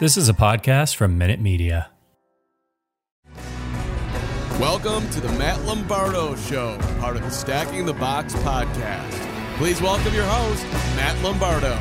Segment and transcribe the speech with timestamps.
[0.00, 1.90] This is a podcast from Minute Media.
[4.58, 9.10] Welcome to the Matt Lombardo Show, part of the Stacking the Box podcast.
[9.58, 10.64] Please welcome your host,
[10.96, 11.78] Matt Lombardo.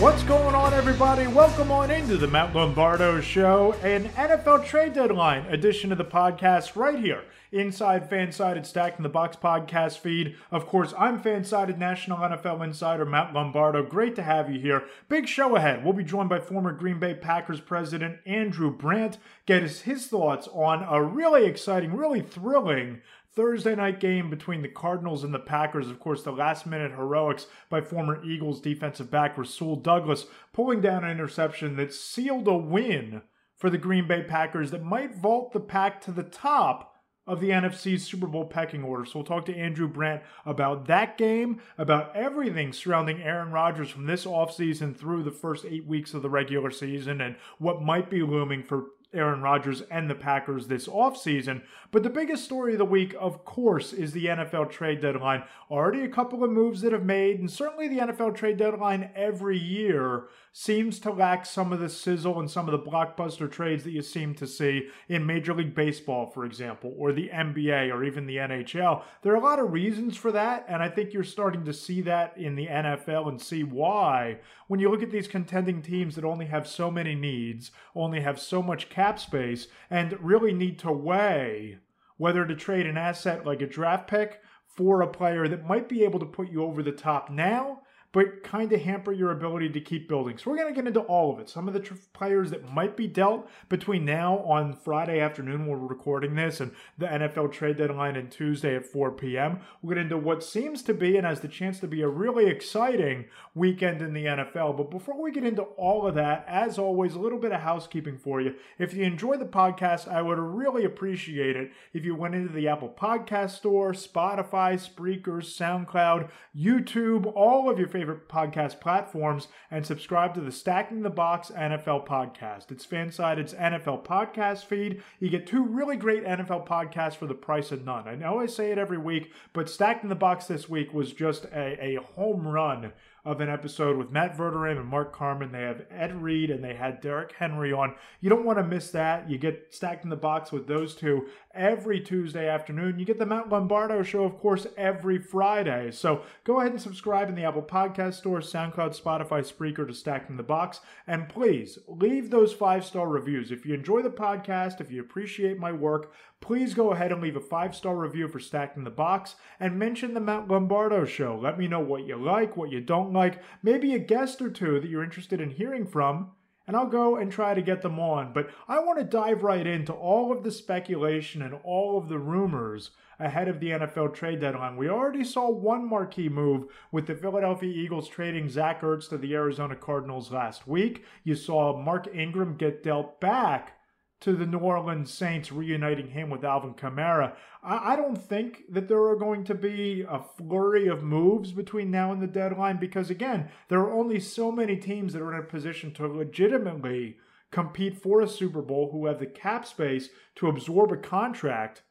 [0.00, 1.26] What's going on, everybody?
[1.26, 6.74] Welcome on into the Matt Lombardo Show, an NFL trade deadline edition of the podcast
[6.74, 10.36] right here inside Fansided Stacking the Box podcast feed.
[10.50, 13.84] Of course, I'm Fansided National NFL Insider Matt Lombardo.
[13.84, 14.84] Great to have you here.
[15.10, 15.84] Big show ahead.
[15.84, 19.18] We'll be joined by former Green Bay Packers president Andrew Brandt.
[19.44, 23.02] Get us his thoughts on a really exciting, really thrilling
[23.34, 25.88] Thursday night game between the Cardinals and the Packers.
[25.88, 31.04] Of course, the last minute heroics by former Eagles defensive back Rasul Douglas pulling down
[31.04, 33.22] an interception that sealed a win
[33.56, 36.90] for the Green Bay Packers that might vault the pack to the top
[37.26, 39.04] of the NFC's Super Bowl pecking order.
[39.04, 44.06] So we'll talk to Andrew Brandt about that game, about everything surrounding Aaron Rodgers from
[44.06, 48.22] this offseason through the first eight weeks of the regular season and what might be
[48.22, 51.62] looming for Aaron Rodgers and the Packers this offseason.
[51.90, 55.44] But the biggest story of the week, of course, is the NFL trade deadline.
[55.70, 59.58] Already a couple of moves that have made, and certainly the NFL trade deadline every
[59.58, 63.92] year seems to lack some of the sizzle and some of the blockbuster trades that
[63.92, 68.26] you seem to see in Major League Baseball, for example, or the NBA, or even
[68.26, 69.02] the NHL.
[69.22, 72.00] There are a lot of reasons for that, and I think you're starting to see
[72.02, 74.38] that in the NFL and see why.
[74.66, 78.40] When you look at these contending teams that only have so many needs, only have
[78.40, 81.78] so much cap space and really need to weigh
[82.16, 86.04] whether to trade an asset like a draft pick for a player that might be
[86.04, 87.79] able to put you over the top now
[88.12, 90.36] but kind of hamper your ability to keep building.
[90.36, 91.48] So we're going to get into all of it.
[91.48, 95.76] Some of the tr- players that might be dealt between now on Friday afternoon we're
[95.76, 99.60] recording this and the NFL trade deadline and Tuesday at 4 p.m.
[99.80, 102.46] We'll get into what seems to be and has the chance to be a really
[102.46, 104.76] exciting weekend in the NFL.
[104.76, 108.18] But before we get into all of that, as always, a little bit of housekeeping
[108.18, 108.54] for you.
[108.78, 112.68] If you enjoy the podcast, I would really appreciate it if you went into the
[112.68, 119.84] Apple Podcast Store, Spotify, Spreaker, SoundCloud, YouTube, all of your favorite favorite podcast platforms and
[119.84, 122.70] subscribe to the Stacking the Box NFL podcast.
[122.70, 125.02] It's Fansided's NFL podcast feed.
[125.18, 128.08] You get two really great NFL podcasts for the price of none.
[128.08, 131.44] I know I say it every week, but Stacking the Box this week was just
[131.52, 132.94] a, a home run
[133.24, 135.52] of an episode with Matt Verderame and Mark Carman.
[135.52, 137.94] They have Ed Reed and they had Derrick Henry on.
[138.22, 139.28] You don't want to miss that.
[139.28, 142.98] You get stacked in the box with those two every Tuesday afternoon.
[142.98, 145.90] You get the Matt Lombardo show, of course, every Friday.
[145.90, 150.36] So go ahead and subscribe in the Apple Podcast Store, SoundCloud, Spotify, Spreaker to Stacking
[150.36, 150.80] the Box.
[151.06, 153.50] And please leave those five star reviews.
[153.50, 157.36] If you enjoy the podcast, if you appreciate my work, please go ahead and leave
[157.36, 161.38] a five star review for Stacking the Box and mention the Matt Lombardo show.
[161.40, 164.80] Let me know what you like, what you don't like, maybe a guest or two
[164.80, 166.30] that you're interested in hearing from
[166.70, 168.32] and I'll go and try to get them on.
[168.32, 172.20] But I want to dive right into all of the speculation and all of the
[172.20, 174.76] rumors ahead of the NFL trade deadline.
[174.76, 179.34] We already saw one marquee move with the Philadelphia Eagles trading Zach Ertz to the
[179.34, 181.04] Arizona Cardinals last week.
[181.24, 183.79] You saw Mark Ingram get dealt back
[184.20, 187.34] to the New Orleans Saints, reuniting him with Alvin Kamara.
[187.62, 191.90] I, I, don't think that there are going to be a flurry of moves between
[191.90, 195.40] now and the deadline because, again, there are only so many teams that are in
[195.40, 197.16] a position to legitimately
[197.50, 201.82] compete for a Super Bowl who have the cap space to absorb a contract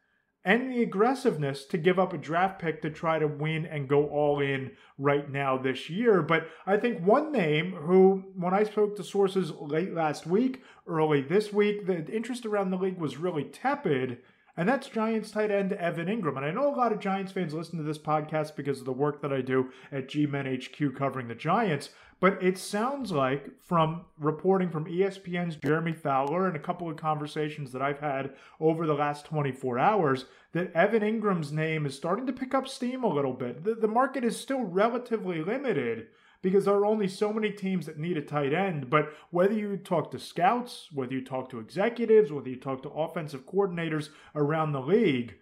[0.46, 4.08] and the aggressiveness to give up a draft pick to try to win and go
[4.08, 6.22] all in right now this year.
[6.22, 11.22] But I think one name who, when I spoke to sources late last week, early
[11.22, 14.20] this week, the interest around the league was really tepid.
[14.56, 16.36] And that's Giants tight end Evan Engram.
[16.36, 18.92] And I know a lot of Giants fans listen to this podcast because of the
[18.92, 21.90] work that I do at G Men HQ covering the Giants.
[22.20, 27.72] But it sounds like, from reporting from ESPN's Jeremy Fowler and a couple of conversations
[27.72, 32.34] that I've had over the last 24 hours, that Evan Engram's name is starting to
[32.34, 33.64] pick up steam a little bit.
[33.64, 36.08] The, the market is still relatively limited
[36.42, 38.90] because there are only so many teams that need a tight end.
[38.90, 42.90] But whether you talk to scouts, whether you talk to executives, whether you talk to
[42.90, 45.36] offensive coordinators around the league,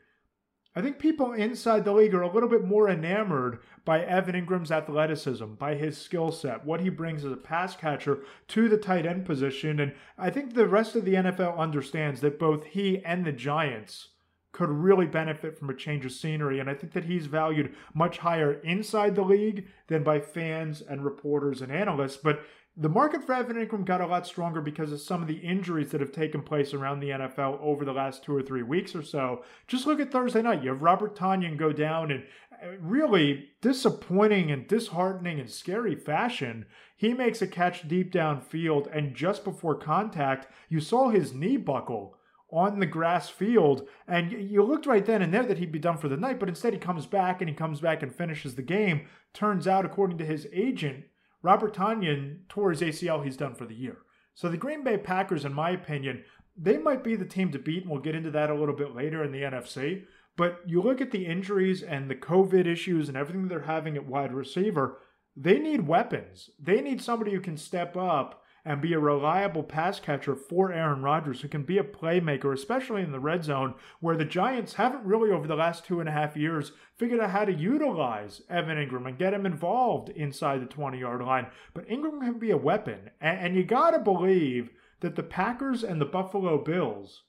[0.77, 4.71] I think people inside the league are a little bit more enamored by Evan Engram's
[4.71, 8.19] athleticism, by his skill set, what he brings as a pass catcher
[8.49, 9.79] to the tight end position.
[9.79, 14.09] And I think the rest of the NFL understands that both he and the Giants
[14.51, 16.59] could really benefit from a change of scenery.
[16.59, 21.03] And I think that he's valued much higher inside the league than by fans and
[21.03, 22.17] reporters and analysts.
[22.17, 22.41] But
[22.79, 25.89] The market for Evan Engram got a lot stronger because of some of the injuries
[25.89, 29.01] that have taken place around the NFL over the last two or three weeks or
[29.01, 29.43] so.
[29.65, 30.61] Just look at Thursday night.
[30.61, 36.67] You have Robert Tonyan go down in uh, really disappointing and disheartening and scary fashion.
[36.95, 42.15] He makes a catch deep downfield, and just before contact, you saw his knee buckle
[42.51, 43.87] on the grass field.
[44.07, 46.47] And you looked right then and there that he'd be done for the night, but
[46.47, 49.07] instead he comes back and he comes back and finishes the game.
[49.33, 51.05] Turns out, according to his agent,
[51.47, 53.99] Robert Tonyan tore his ACL, he's done for the year.
[54.33, 56.25] So the Green Bay Packers, in my opinion,
[56.57, 58.93] they might be the team to beat, and we'll get into that a little bit
[58.93, 60.03] later in the NFC.
[60.35, 64.05] But you look at the injuries and the COVID issues and everything they're having at
[64.05, 64.99] wide receiver,
[65.37, 66.49] they need weapons.
[66.59, 71.01] They need somebody who can step up and be a reliable pass catcher for Aaron
[71.01, 75.05] Rodgers, who can be a playmaker, especially in the red zone, where the Giants haven't
[75.05, 78.77] really, over the last two and a half years, figured out how to utilize Evan
[78.77, 81.47] Engram and get him involved inside the 20 yard line.
[81.73, 83.11] But Engram can be a weapon.
[83.21, 84.69] And, you got to believe
[84.99, 87.23] that the Packers and the Buffalo Bills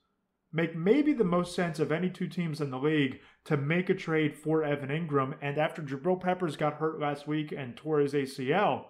[0.52, 3.94] make maybe the most sense of any two teams in the league to make a
[3.94, 5.34] trade for Evan Engram.
[5.40, 8.86] And after Jabril Peppers got hurt last week and tore his ACL,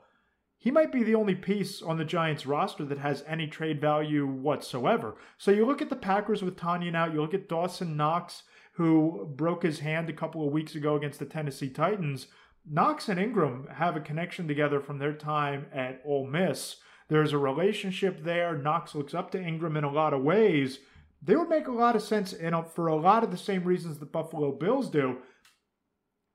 [0.58, 4.26] he might be the only piece on the Giants roster that has any trade value
[4.26, 5.14] whatsoever.
[5.38, 9.32] So you look at the Packers with Tonyan out, you look at Dawson Knox, who
[9.37, 12.26] broke his hand a couple of weeks ago against the Tennessee Titans.
[12.69, 16.76] Knox and Engram have a connection together from their time at Ole Miss.
[17.08, 18.58] There's a relationship there.
[18.58, 20.81] Knox looks up to Engram in a lot of ways.
[21.22, 23.99] They would make a lot of sense and for a lot of the same reasons
[23.99, 25.19] the Buffalo Bills do.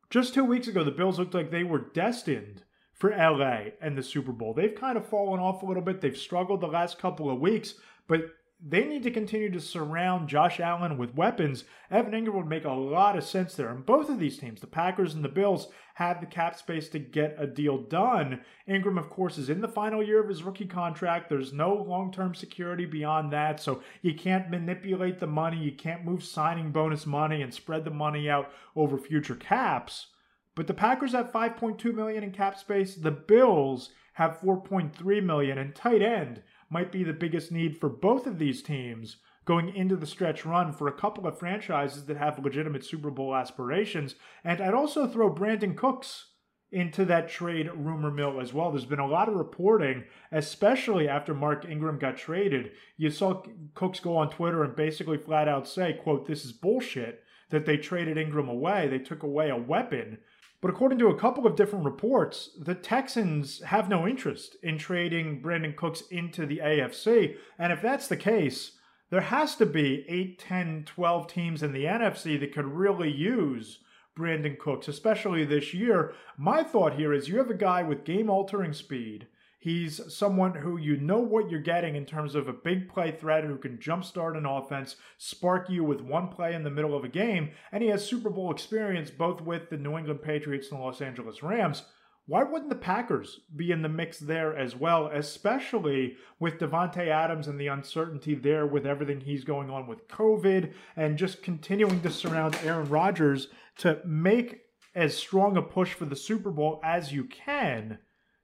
[0.10, 4.04] Just two weeks ago, the Bills looked like they were destined for LA and the
[4.04, 4.54] Super Bowl.
[4.54, 6.01] They've kind of fallen off a little bit.
[6.01, 7.75] They've struggled the last couple of weeks,
[8.07, 8.22] but
[8.66, 11.66] they need to continue to surround Josh Allen with weapons.
[11.92, 13.68] Evan Engram would make a lot of sense there.
[13.68, 17.00] And both of these teams, the Packers and the Bills, have the cap space to
[17.00, 18.40] get a deal done.
[18.68, 21.28] Engram, of course, is in the final year of his rookie contract.
[21.28, 23.60] There's no long term security beyond that.
[23.60, 25.57] So you can't manipulate the money.
[25.57, 30.07] You can't move signing bonus money and spread the money out over future caps.
[30.56, 32.96] But the Packers have 5.2 million in cap space.
[32.96, 38.28] The Bills have 4.3 million, and tight end might be the biggest need for both
[38.28, 42.44] of these teams going into the stretch run for a couple of franchises that have
[42.44, 44.16] legitimate Super Bowl aspirations.
[44.44, 46.28] And I'd also throw Brandin Cooks
[46.72, 48.72] into that trade rumor mill as well.
[48.72, 52.72] There's been a lot of reporting, especially after Mark Ingram got traded.
[52.98, 53.44] You saw
[53.76, 57.22] Cooks go on Twitter and basically flat out say, quote, this is bullshit
[57.52, 58.88] that they traded Ingram away.
[58.88, 60.18] They took away a weapon
[60.63, 65.42] but according to a couple of different reports, the Texans have no interest in trading
[65.42, 67.36] Brandin Cooks into the AFC.
[67.60, 68.77] And if that's the case,
[69.10, 73.80] there has to be 8, 10, 12 teams in the NFC that could really use
[74.18, 76.13] Brandin Cooks, especially this year.
[76.38, 79.27] My thought here is you have a guy with game altering speed
[79.63, 83.45] He's someone who you know what you're getting in terms of a big play threat
[83.45, 87.07] who can jumpstart an offense, spark you with one play in the middle of a
[87.07, 90.83] game, and he has Super Bowl experience both with the New England Patriots and the
[90.83, 91.83] Los Angeles Rams.
[92.25, 97.48] Why wouldn't the Packers be in the mix there as well, especially with Davante Adams
[97.48, 102.12] and the uncertainty there with everything he's going on with COVID and just continuing to
[102.12, 104.60] surround Aaron Rodgers to make
[104.94, 108.00] as strong a push for the Super Bowl as you can?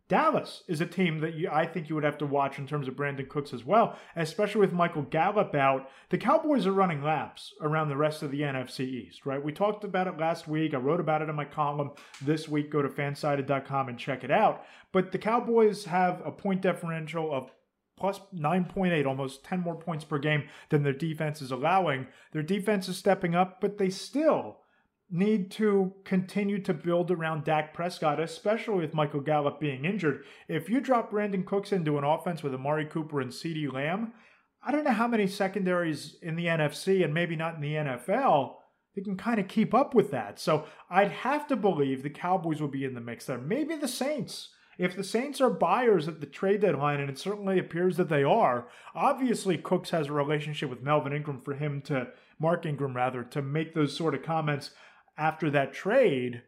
[0.10, 2.88] Dallas is a team that you, I think you would have to watch in terms
[2.88, 5.88] of Brandin Cooks as well, especially with Michael Gallup out.
[6.10, 9.42] The Cowboys are running laps around the rest of the NFC East, right?
[9.42, 10.74] We talked about it last week.
[10.74, 11.92] I wrote about it in my column
[12.24, 12.72] this week.
[12.72, 14.64] Go to fansided.com and check it out.
[14.92, 17.52] But the Cowboys have a point differential of
[17.96, 22.08] plus 9.8, almost 10 more points per game than their defense is allowing.
[22.32, 24.62] Their defense is stepping up, but they still
[25.12, 30.24] need to continue to build around Dak Prescott, especially with Michael Gallup being injured.
[30.48, 34.14] If you drop Brandin Cooks into an offense with Amari Cooper and CeeDee Lamb,
[34.62, 38.56] I don't know how many secondaries in the NFC and maybe not in the NFL
[38.96, 40.40] that can kind of keep up with that.
[40.40, 43.38] So I'd have to believe the Cowboys will be in the mix there.
[43.38, 44.50] Maybe the Saints.
[44.78, 48.24] If the Saints are buyers at the trade deadline, and it certainly appears that they
[48.24, 52.08] are, obviously Cooks has a relationship with Melvin Ingram for him to,
[52.40, 54.72] Mark Ingram rather, to make those sort of comments
[55.20, 56.42] after that trade,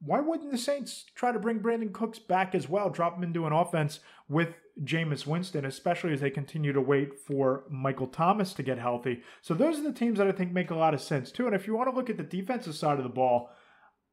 [0.00, 3.46] why wouldn't the Saints try to bring Brandin Cooks back as well, drop him into
[3.46, 4.54] an offense with
[4.84, 9.22] Jameis Winston, especially as they continue to wait for Michael Thomas to get healthy?
[9.42, 11.46] So those are the teams that I think make a lot of sense too.
[11.46, 13.50] And if you want to look at the defensive side of the ball,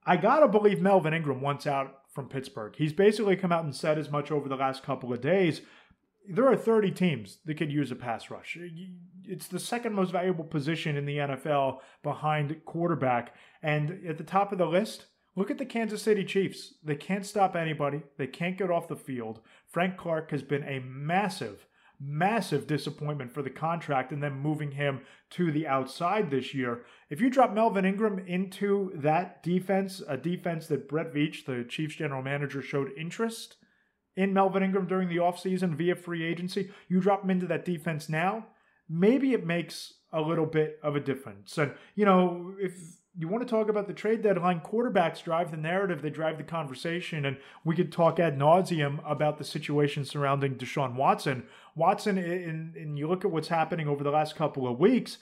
[0.06, 2.74] I gotta believe Melvin Ingram wants out from Pittsburgh.
[2.76, 5.62] He's basically come out and said as much over the last couple of days
[6.30, 8.58] there are 30 teams that could use a pass rush.
[9.24, 13.36] It's the second most valuable position in the NFL behind quarterback.
[13.62, 15.06] And at the top of the list,
[15.36, 16.76] look at the Kansas City Chiefs.
[16.84, 19.42] They can't stop anybody, they can't get off the field.
[19.68, 21.68] Frank Clark has been a massive,
[22.00, 25.02] massive disappointment for the contract and then moving him
[25.32, 26.86] to the outside this year.
[27.10, 31.96] If you drop Melvin Ingram into that defense, a defense that Brett Veach, the Chiefs
[31.96, 33.58] general manager, showed interest
[34.16, 38.10] in Melvin Ingram during the offseason via free agency, you drop him into that defense
[38.10, 38.48] now,
[38.90, 41.58] maybe it makes a little bit of a difference.
[41.58, 42.74] And, you know, if
[43.18, 46.44] you want to talk about the trade deadline, quarterbacks drive the narrative, they drive the
[46.44, 51.44] conversation, and we could talk ad nauseum about the situation surrounding Deshaun Watson.
[51.76, 55.18] Watson, and you look at what's happening over the last couple of weeks,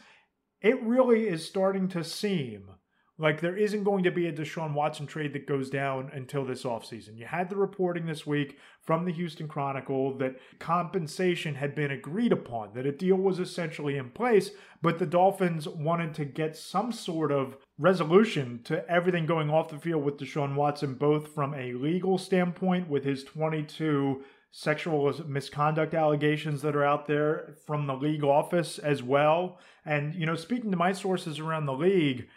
[0.62, 2.69] it really is starting to seem
[3.24, 6.63] like there isn't going to be a Deshaun Watson trade that goes down until this
[6.63, 7.18] offseason.
[7.18, 12.34] You had the reporting this week from the Houston Chronicle that compensation had been agreed
[12.34, 14.51] upon, that a deal was essentially in place,
[14.82, 19.80] but the Dolphins wanted to get some sort of resolution to everything going off the
[19.80, 26.62] field with Deshaun Watson, both from a legal standpoint with his 22 sexual misconduct allegations
[26.62, 29.60] that are out there from the league office as well.
[29.86, 32.27] And, you know, speaking to my sources around the league,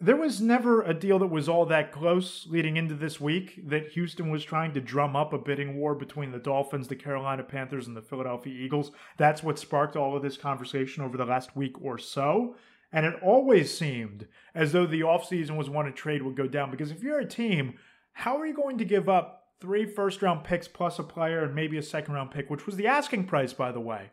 [0.00, 3.92] there was never a deal that was all that close leading into this week that
[3.92, 7.86] Houston was trying to drum up a bidding war between the Dolphins, the Carolina Panthers,
[7.86, 8.90] and the Philadelphia Eagles.
[9.18, 12.56] That's what sparked all of this conversation over the last week or so.
[12.92, 16.70] And it always seemed as though the offseason was when a trade would go down.
[16.70, 17.74] Because if you're a team,
[18.12, 21.54] how are you going to give up three first round picks plus a player and
[21.54, 24.10] maybe a second round pick, which was the asking price, by the way?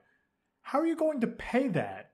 [0.62, 2.11] How are you going to pay that?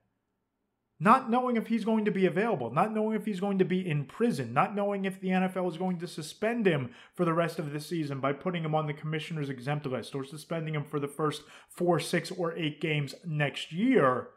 [1.00, 3.88] Not knowing if he's going to be available, not knowing if he's going to be
[3.88, 7.58] in prison, not knowing if the NFL is going to suspend him for the rest
[7.58, 10.98] of the season by putting him on the commissioner's exempt list or suspending him for
[10.98, 14.28] the first four, six, or eight games next year.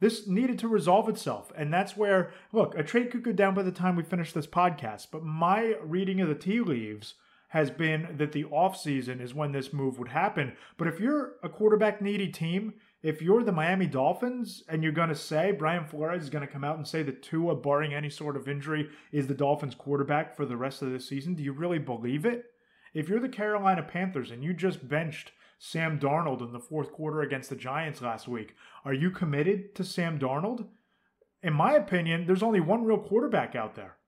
[0.00, 1.50] This needed to resolve itself.
[1.56, 4.46] And that's where, look, a trade could go down by the time we finish this
[4.46, 5.08] podcast.
[5.10, 7.14] But my reading of the tea leaves
[7.48, 10.56] has been that the offseason is when this move would happen.
[10.76, 12.74] But if you're a quarterback needy team,
[13.04, 16.50] if you're the Miami Dolphins and you're going to say Brian Flores is going to
[16.50, 20.34] come out and say that Tua, barring any sort of injury, is the Dolphins quarterback
[20.34, 22.46] for the rest of the season, do you really believe it?
[22.94, 27.20] If you're the Carolina Panthers and you just benched Sam Darnold in the fourth quarter
[27.20, 28.54] against the Giants last week,
[28.86, 30.66] are you committed to Sam Darnold?
[31.42, 33.98] In my opinion, there's only one real quarterback out there.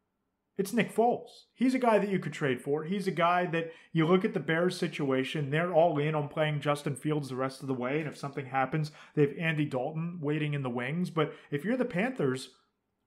[0.58, 1.28] It's Nick Foles.
[1.54, 2.84] He's a guy that you could trade for.
[2.84, 6.60] He's a guy that you look at the Bears situation, they're all in on playing
[6.60, 7.98] Justin Fields the rest of the way.
[7.98, 11.10] And if something happens, they have Andy Dalton waiting in the wings.
[11.10, 12.50] But if you're the Panthers,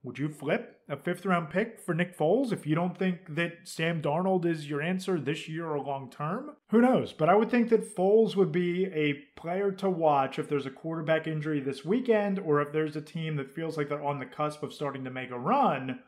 [0.03, 3.53] would you flip a fifth round pick for Nick Foles if you don't think that
[3.63, 6.51] Sam Darnold is your answer this year or long term?
[6.69, 7.13] Who knows?
[7.13, 10.71] But I would think that Foles would be a player to watch if there's a
[10.71, 14.25] quarterback injury this weekend or if there's a team that feels like they're on the
[14.25, 15.99] cusp of starting to make a run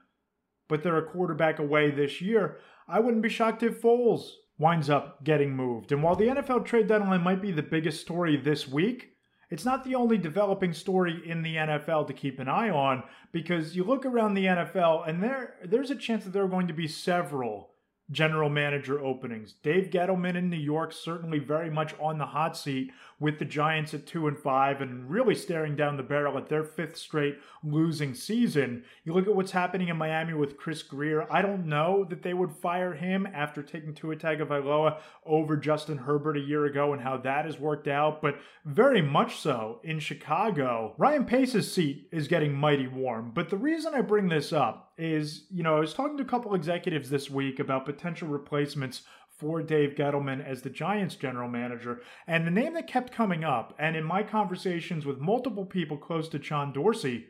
[0.71, 2.57] but they're a quarterback away this year.
[2.87, 5.91] I wouldn't be shocked if Foles winds up getting moved.
[5.91, 9.09] And while the NFL trade deadline might be the biggest story this week,
[9.49, 13.75] it's not the only developing story in the NFL to keep an eye on because
[13.75, 16.73] you look around the NFL and there there's a chance that there are going to
[16.73, 17.70] be several
[18.11, 19.53] general manager openings.
[19.63, 23.93] Dave Gettleman in New York certainly very much on the hot seat with the Giants
[23.93, 28.15] at 2 and 5 and really staring down the barrel at their fifth straight losing
[28.15, 28.83] season.
[29.03, 31.31] You look at what's happening in Miami with Chris Grier.
[31.31, 36.37] I don't know that they would fire him after taking Tua Tagovailoa over Justin Herbert
[36.37, 40.95] a year ago and how that has worked out, but very much so in Chicago.
[40.97, 45.45] Ryan Pace's seat is getting mighty warm, but the reason I bring this up is,
[45.49, 49.63] you know, I was talking to a couple executives this week about potential replacements for
[49.63, 52.01] Dave Gettleman as the Giants general manager.
[52.27, 56.29] And the name that kept coming up, and in my conversations with multiple people close
[56.29, 57.25] to John Dorsey,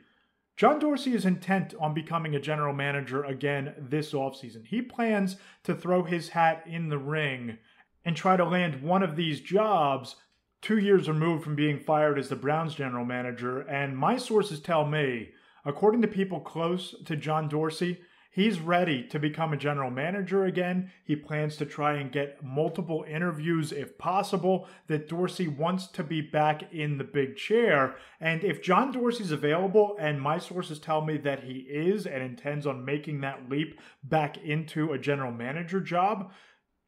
[0.57, 4.65] John Dorsey is intent on becoming a general manager again this offseason.
[4.65, 7.57] He plans to throw his hat in the ring
[8.03, 10.17] and try to land one of these jobs
[10.61, 13.61] two years removed from being fired as the Browns general manager.
[13.61, 15.29] And my sources tell me
[15.65, 18.01] According to people close to John Dorsey,
[18.31, 20.91] he's ready to become a general manager again.
[21.03, 24.67] He plans to try and get multiple interviews if possible.
[24.87, 27.95] That Dorsey wants to be back in the big chair.
[28.19, 32.65] And if John Dorsey's available, and my sources tell me that he is and intends
[32.65, 36.31] on making that leap back into a general manager job,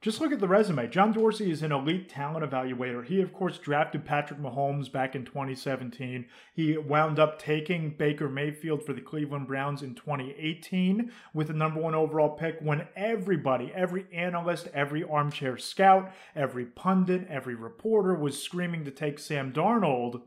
[0.04, 0.90] just look at the resume.
[0.90, 3.06] John Dorsey is an elite talent evaluator.
[3.06, 6.26] He, of course, drafted Patrick Mahomes back in 2017.
[6.54, 11.80] He wound up taking Baker Mayfield for the Cleveland Browns in 2018 with the number
[11.80, 18.44] one overall pick when everybody, every analyst, every armchair scout, every pundit, every reporter was
[18.44, 20.22] screaming to take Sam Darnold.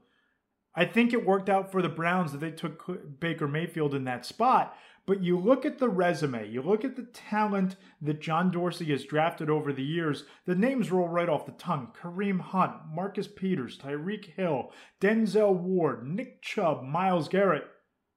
[0.74, 4.24] I think it worked out for the Browns that they took Baker Mayfield in that
[4.24, 4.74] spot.
[5.06, 9.04] But you look at the resume, you look at the talent that John Dorsey has
[9.04, 11.92] drafted over the years, the names roll right off the tongue.
[11.96, 17.68] Kareem Hunt, Marcus Peters, Tyreek Hill, Denzel Ward, Nick Chubb, Myles Garrett.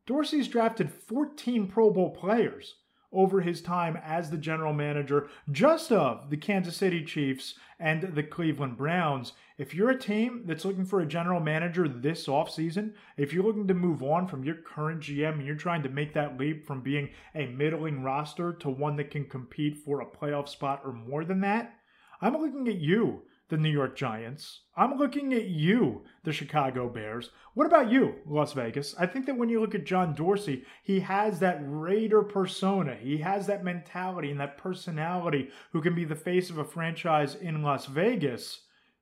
[0.07, 2.77] Dorsey's drafted 14 Pro Bowl players
[3.11, 8.23] over his time as the general manager just of the Kansas City Chiefs and the
[8.23, 9.33] Cleveland Browns.
[9.57, 13.67] If you're a team that's looking for a general manager this offseason, if you're looking
[13.67, 16.81] to move on from your current GM and you're trying to make that leap from
[16.81, 21.25] being a middling roster to one that can compete for a playoff spot or more
[21.25, 21.73] than that,
[22.21, 24.61] I'm looking at you the New York Giants.
[24.77, 27.31] I'm looking at you, the Chicago Bears.
[27.55, 28.95] What about you, Las Vegas?
[28.97, 32.95] I think that when you look at John Dorsey, he has that Raider persona.
[32.95, 37.35] He has that mentality and that personality who can be the face of a franchise
[37.35, 38.61] in Las Vegas.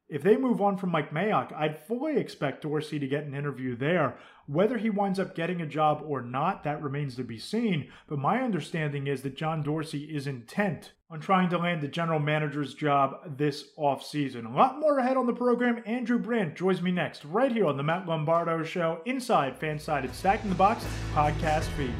[0.09, 3.75] If they move on from Mike Mayock, I'd fully expect Dorsey to get an interview
[3.75, 4.17] there.
[4.45, 7.89] Whether he winds up getting a job or not, that remains to be seen.
[8.07, 12.21] But my understanding is that John Dorsey is intent on trying to land the general
[12.21, 14.45] manager's job this offseason.
[14.45, 15.83] A lot more ahead on the program.
[15.85, 20.41] Andrew Brandt joins me next, right here on the Matt Lombardo Show, inside Fansided Stack
[20.43, 21.93] in the Box podcast feed.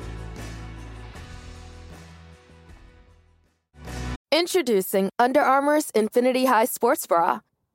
[4.32, 7.40] Introducing Under Armour's Infinity High Sports Bra.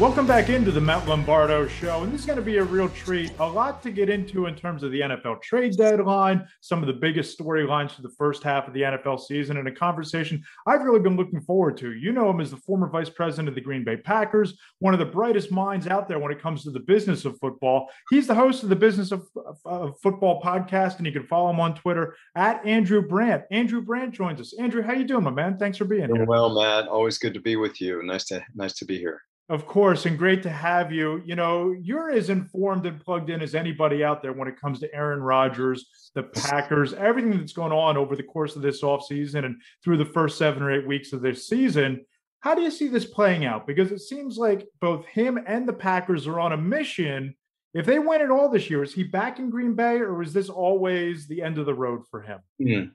[0.00, 2.04] Welcome back into the Matt Lombardo show.
[2.04, 3.32] And this is going to be a real treat.
[3.38, 6.94] A lot to get into in terms of the NFL trade deadline, some of the
[6.94, 11.00] biggest storylines for the first half of the NFL season, and a conversation I've really
[11.00, 11.92] been looking forward to.
[11.92, 15.00] You know him as the former vice president of the Green Bay Packers, one of
[15.00, 17.90] the brightest minds out there when it comes to the business of football.
[18.08, 21.50] He's the host of the Business of, of, of Football podcast, and you can follow
[21.50, 23.42] him on Twitter at Andrew Brandt.
[23.50, 24.54] Andrew Brandt joins us.
[24.58, 25.58] Andrew, how you doing, my man?
[25.58, 26.26] Thanks for being Doing here.
[26.26, 28.02] Well, Matt, always good to be with you.
[28.02, 29.20] Nice to nice to be here.
[29.50, 31.20] Of course, and great to have you.
[31.26, 34.78] You know, you're as informed and plugged in as anybody out there when it comes
[34.78, 39.44] to Aaron Rodgers, the Packers, everything that's going on over the course of this offseason
[39.44, 42.06] and through the first seven or eight weeks of this season.
[42.38, 43.66] How do you see this playing out?
[43.66, 47.34] Because it seems like both him and the Packers are on a mission.
[47.74, 50.32] If they win it all this year, is he back in Green Bay or is
[50.32, 52.38] this always the end of the road for him?
[52.62, 52.92] Mm.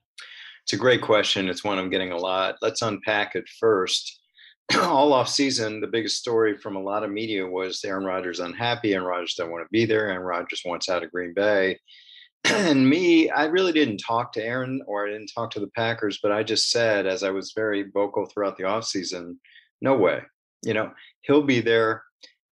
[0.64, 1.50] It's a great question.
[1.50, 2.56] It's one I'm getting a lot.
[2.62, 4.22] Let's unpack it first
[4.82, 8.94] all off season, the biggest story from a lot of media was Aaron Rodgers unhappy.
[8.94, 10.10] and Rodgers don't want to be there.
[10.10, 11.80] and Rodgers wants out of Green Bay.
[12.46, 16.20] and me, I really didn't talk to Aaron or I didn't talk to the Packers,
[16.22, 19.38] but I just said, as I was very vocal throughout the offseason,
[19.82, 20.22] no way.
[20.64, 22.04] You know, he'll be there.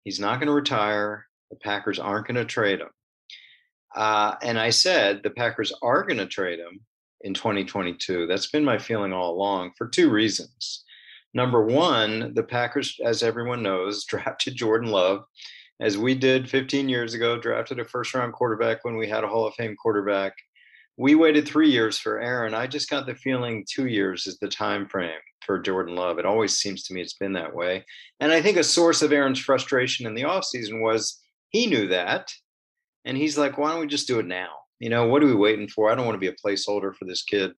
[0.03, 1.27] He's not going to retire.
[1.49, 2.89] The Packers aren't going to trade him.
[3.95, 6.81] Uh, and I said the Packers are going to trade him
[7.21, 8.27] in 2022.
[8.27, 10.83] That's been my feeling all along for two reasons.
[11.33, 15.23] Number one, the Packers, as everyone knows, drafted Jordan Love,
[15.79, 19.27] as we did 15 years ago, drafted a first round quarterback when we had a
[19.27, 20.33] Hall of Fame quarterback.
[20.97, 22.53] We waited three years for Aaron.
[22.53, 26.19] I just got the feeling two years is the time frame for Jordan Love.
[26.19, 27.83] It always seems to me it's been that way.
[28.19, 32.27] And I think a source of Aaron's frustration in the offseason was he knew that.
[33.05, 34.49] And he's like, why don't we just do it now?
[34.79, 35.89] You know, what are we waiting for?
[35.89, 37.51] I don't want to be a placeholder for this kid.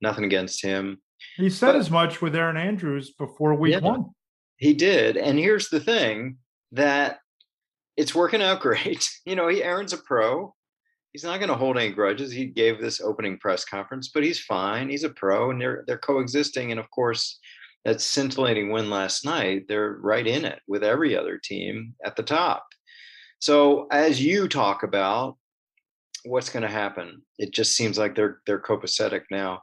[0.00, 0.98] Nothing against him.
[1.36, 4.10] He said but, as much with Aaron Andrews before week yeah, one.
[4.56, 5.16] He did.
[5.16, 6.38] And here's the thing
[6.72, 7.18] that
[7.96, 9.08] it's working out great.
[9.24, 10.54] You know, he Aaron's a pro.
[11.12, 12.32] He's not going to hold any grudges.
[12.32, 14.88] He gave this opening press conference, but he's fine.
[14.88, 16.70] He's a pro and they're they're coexisting.
[16.70, 17.38] And of course,
[17.84, 22.22] that scintillating win last night, they're right in it with every other team at the
[22.22, 22.66] top.
[23.38, 25.36] So as you talk about
[26.24, 29.62] what's going to happen, it just seems like they're they're copacetic now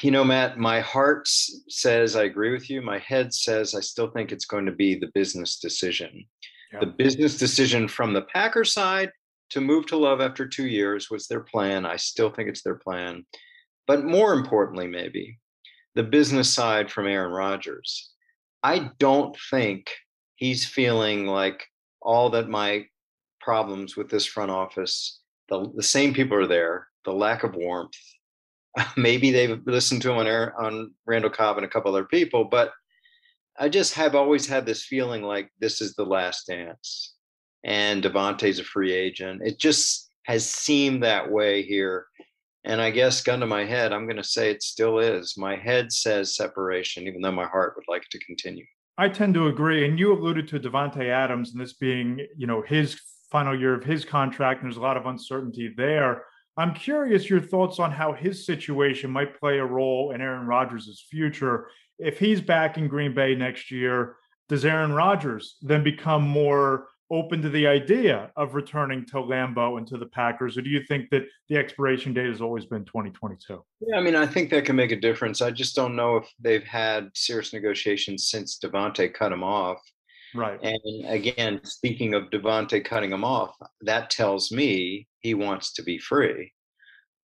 [0.00, 2.82] you know, Matt, my heart says I agree with you.
[2.82, 6.24] My head says I still think it's going to be the business decision.
[6.72, 6.80] Yeah.
[6.80, 9.10] The business decision from the Packer side
[9.50, 11.86] to move to Love after two years was their plan.
[11.86, 13.24] I still think it's their plan.
[13.86, 15.38] But more importantly, maybe
[15.94, 18.10] the business side from Aaron Rodgers.
[18.62, 19.90] I don't think
[20.36, 21.64] he's feeling like
[22.00, 22.86] all that my
[23.40, 27.96] problems with this front office, the, the same people are there, the lack of warmth,
[28.96, 32.72] maybe they've listened to him on, on Randall Cobb and a couple other people, but
[33.58, 37.14] I just have always had this feeling like this is the last dance
[37.64, 39.42] and Davante's a free agent.
[39.44, 42.06] It just has seemed that way here.
[42.64, 45.36] And I guess, gun to my head, I'm going to say it still is.
[45.36, 48.64] My head says separation, even though my heart would like to continue.
[48.98, 49.86] I tend to agree.
[49.86, 53.84] And you alluded to Davante Adams and this being, you know, his final year of
[53.84, 56.24] his contract, and there's a lot of uncertainty there.
[56.58, 61.06] I'm curious your thoughts on how his situation might play a role in Aaron Rodgers'
[61.08, 61.68] future.
[62.00, 64.16] If he's back in Green Bay next year,
[64.48, 69.86] does Aaron Rodgers then become more open to the idea of returning to Lambeau and
[69.86, 73.64] to the Packers, or do you think that the expiration date has always been 2022?
[73.80, 75.40] Yeah, I mean, I think that can make a difference.
[75.40, 79.80] I just don't know if they've had serious negotiations since Davante cut him off.
[80.34, 80.60] Right.
[80.62, 85.98] And again, speaking of Davante cutting him off, that tells me he wants to be
[85.98, 86.52] free.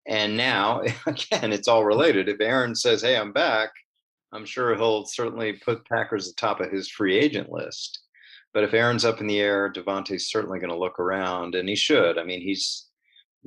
[0.07, 2.29] And now, again, it's all related.
[2.29, 3.71] If Aaron says, "Hey, I'm back,"
[4.33, 8.01] I'm sure he'll certainly put Packers at the top of his free agent list.
[8.53, 11.75] But if Aaron's up in the air, Davante's certainly going to look around, and he
[11.75, 12.19] should.
[12.19, 12.87] I mean, he's,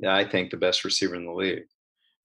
[0.06, 1.64] I think, the best receiver in the league.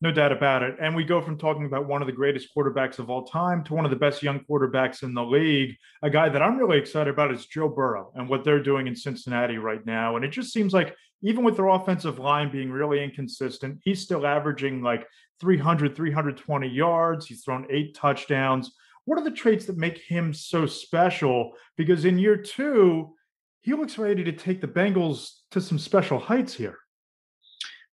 [0.01, 0.75] No doubt about it.
[0.81, 3.73] And we go from talking about one of the greatest quarterbacks of all time to
[3.73, 5.77] one of the best young quarterbacks in the league.
[6.01, 8.97] A guy that I'm really excited about is Joe Burrow and what they're doing in
[8.97, 10.17] Cincinnati right now.
[10.17, 14.27] And it just seems like even with their offensive line being really inconsistent, he's still
[14.27, 15.07] averaging like
[15.39, 17.25] 300, 320 yards.
[17.25, 18.71] He's thrown eight touchdowns.
[19.05, 21.53] What are the traits that make him so special?
[21.77, 23.15] Because in year two,
[23.61, 26.77] he looks ready to take the Bengals to some special heights here.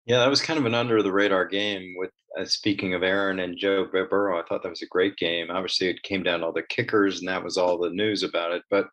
[0.07, 1.95] Yeah, that was kind of an under the radar game.
[1.97, 5.51] With uh, speaking of Aaron and Joe Burrow, I thought that was a great game.
[5.51, 8.53] Obviously, it came down to all the kickers, and that was all the news about
[8.53, 8.63] it.
[8.71, 8.87] But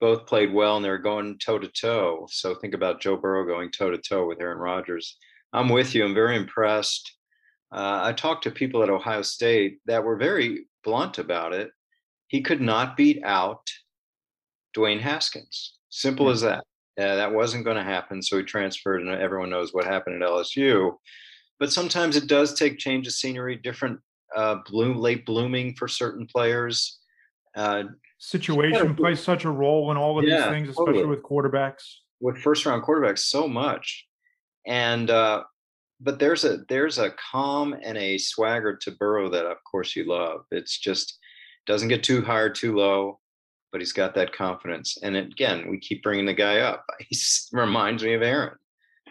[0.00, 2.26] both played well, and they're going toe to toe.
[2.30, 5.16] So think about Joe Burrow going toe to toe with Aaron Rodgers.
[5.52, 6.04] I'm with you.
[6.04, 7.16] I'm very impressed.
[7.72, 11.70] Uh, I talked to people at Ohio State that were very blunt about it.
[12.28, 13.62] He could not beat out
[14.76, 15.74] Dwayne Haskins.
[15.90, 16.64] Simple as that.
[16.98, 18.22] Uh, that wasn't going to happen.
[18.22, 20.92] So he transferred, and everyone knows what happened at LSU.
[21.58, 24.00] But sometimes it does take change of scenery, different
[24.36, 26.98] uh, bloom, late blooming for certain players.
[27.56, 27.84] Uh,
[28.24, 31.16] Situation plays such a role in all of yeah, these things, especially totally.
[31.16, 31.96] with quarterbacks.
[32.20, 34.06] With first round quarterbacks, so much.
[34.66, 35.42] And uh,
[36.00, 40.04] but there's a there's a calm and a swagger to Burrow that of course you
[40.04, 40.46] love.
[40.50, 41.18] It's just
[41.66, 43.20] doesn't get too high or too low,
[43.72, 44.96] but he's got that confidence.
[45.02, 46.82] And again, we keep bringing the guy up.
[47.06, 47.18] He
[47.52, 48.56] reminds me of Aaron.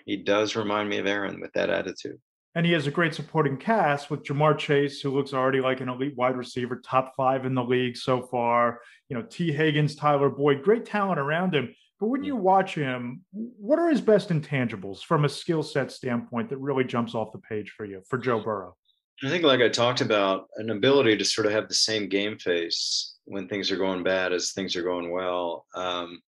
[0.08, 2.20] He does remind me of Aaron with that attitude.
[2.56, 5.90] And he has a great supporting cast with Ja'Marr Chase, who looks already like an
[5.90, 8.80] elite wide receiver, top five in the league so far.
[9.10, 11.74] You know, Tee Higgins, Tyler Boyd, great talent around him.
[12.00, 16.50] But when you watch him, what are his best intangibles from a skill set standpoint
[16.50, 18.76] that really jumps off the page for you, for Joe Burrow?
[19.24, 22.38] I think, like I talked about, an ability to sort of have the same game
[22.38, 25.66] face when things are going bad as things are going well.
[25.76, 26.20] Um,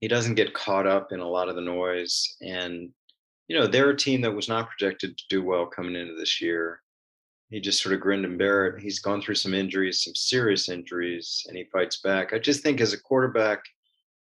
[0.00, 2.36] he doesn't get caught up in a lot of the noise.
[2.40, 2.90] And,
[3.48, 6.40] you know, they're a team that was not projected to do well coming into this
[6.40, 6.80] year.
[7.50, 8.82] He just sort of grinned and bear it.
[8.82, 12.32] He's gone through some injuries, some serious injuries, and he fights back.
[12.32, 13.62] I just think as a quarterback–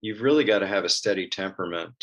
[0.06, 1.96] you've really got to have a steady temperament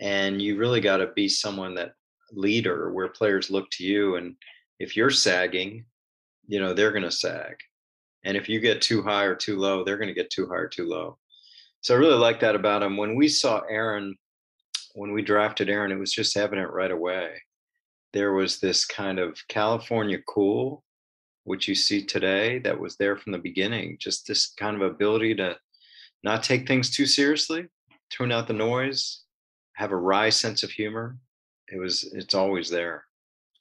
[0.00, 1.92] and you really got to be someone that
[2.32, 4.34] leader where players look to you and
[4.80, 5.84] if you're sagging
[6.48, 7.54] you know they're going to sag
[8.24, 10.56] and if you get too high or too low they're going to get too high
[10.56, 11.16] or too low
[11.80, 14.16] so i really like that about him when we saw aaron
[14.94, 17.30] when we drafted aaron it was just evident right away
[18.12, 20.82] there was this kind of california cool
[21.44, 25.34] which you see today that was there from the beginning just this kind of ability
[25.34, 25.56] to
[26.22, 27.66] not take things too seriously,
[28.10, 29.22] tune out the noise,
[29.74, 31.16] have a wry sense of humor.
[31.68, 33.04] It was it's always there.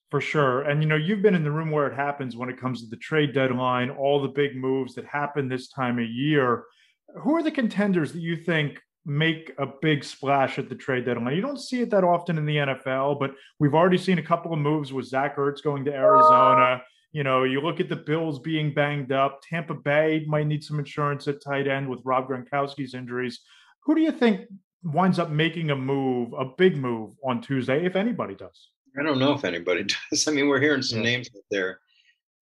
[0.09, 0.63] For sure.
[0.63, 2.89] And you know, you've been in the room where it happens when it comes to
[2.89, 6.65] the trade deadline, all the big moves that happen this time of year.
[7.21, 11.35] Who are the contenders that you think make a big splash at the trade deadline?
[11.35, 14.53] You don't see it that often in the NFL, but we've already seen a couple
[14.53, 16.79] of moves with Zach Ertz going to Arizona.
[16.79, 16.85] Oh.
[17.13, 19.41] You know, you look at the Bills being banged up.
[19.41, 23.41] Tampa Bay might need some insurance at tight end with Rob Gronkowski's injuries.
[23.83, 24.47] Who do you think
[24.83, 28.69] winds up making a move, a big move on Tuesday, if anybody does?
[28.99, 30.27] I don't know if anybody does.
[30.27, 31.05] I mean, we're hearing some yeah.
[31.05, 31.79] names out there.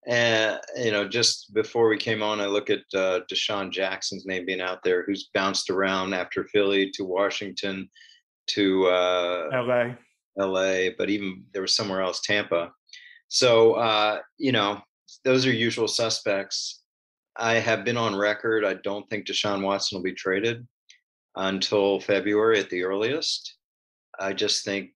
[0.06, 4.46] And, you know, just before we came on, I look at uh, DeSean Jackson's name
[4.46, 7.90] being out there, who's bounced around after Philly to Washington
[8.48, 9.94] to uh, LA.
[10.38, 12.72] LA, but even there was somewhere else, Tampa.
[13.28, 14.80] So, uh, you know,
[15.24, 16.82] those are usual suspects.
[17.36, 18.64] I have been on record.
[18.64, 20.66] I don't think Deshaun Watson will be traded
[21.36, 23.56] until February at the earliest.
[24.18, 24.90] I just think,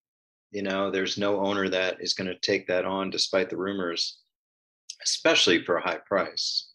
[0.50, 4.18] you know, there's no owner that is going to take that on despite the rumors,
[5.04, 6.70] especially for a high price.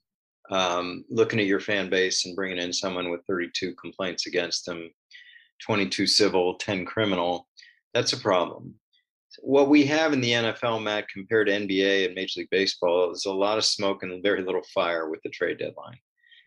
[0.52, 4.90] Um, looking at your fan base and bringing in someone with 32 complaints against them,
[5.62, 7.48] 22 civil, 10 criminal,
[7.94, 8.76] that's a problem.
[9.42, 13.26] what we have in the NFL, Matt, compared to NBA and Major League Baseball, is
[13.26, 15.98] a lot of smoke and very little fire with the trade deadline.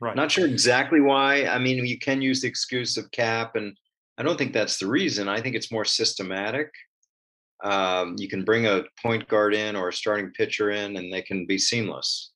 [0.01, 0.17] Right.
[0.17, 1.47] Not sure exactly why.
[1.47, 3.77] I mean, you can use the excuse of cap, and
[4.19, 5.29] I don't think that's the reason.
[5.29, 6.73] I think it's more systematic.
[7.63, 11.23] Um, you can bring a point guard in or a starting pitcher in, and they
[11.23, 12.33] can be seamless.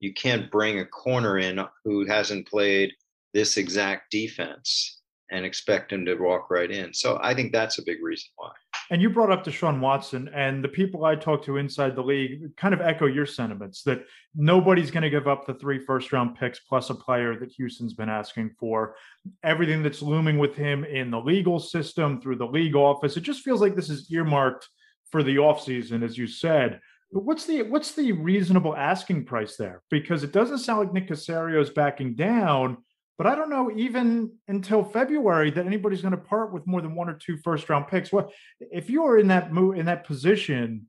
[0.00, 2.92] You can't bring a corner in who hasn't played
[3.32, 4.95] this exact defense
[5.30, 6.94] and expect him to walk right in.
[6.94, 8.50] So I think that's a big reason why.
[8.90, 12.56] And you brought up Deshaun Watson, and the people I talk to inside the league
[12.56, 14.04] kind of echo your sentiments that
[14.36, 17.94] nobody's going to give up the three first round picks plus a player that Houston's
[17.94, 18.94] been asking for.
[19.42, 23.42] Everything that's looming with him in the legal system through the league office, it just
[23.42, 24.68] feels like this is earmarked
[25.10, 26.80] for the offseason, as you said.
[27.12, 29.82] But what's the what's the reasonable asking price there?
[29.90, 32.78] Because it doesn't sound like Nick Caserio is backing down
[33.18, 36.94] but I don't know even until February that anybody's going to part with more than
[36.94, 38.12] one or two first round picks.
[38.12, 40.86] What if you are in that move in that position?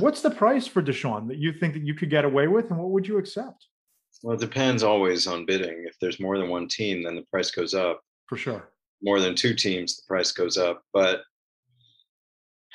[0.00, 2.78] What's the price for Deshaun that you think that you could get away with, and
[2.78, 3.66] what would you accept?
[4.22, 5.84] Well, it depends always on bidding.
[5.86, 8.00] If there's more than one team, then the price goes up.
[8.26, 8.70] For sure.
[9.02, 10.82] More than two teams, the price goes up.
[10.92, 11.20] But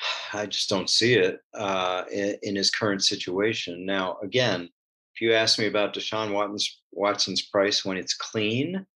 [0.32, 3.84] I just don't see it uh, in, in his current situation.
[3.84, 4.68] Now, again,
[5.20, 8.86] if you ask me about Deshaun Watson's, Watson's price when it's clean,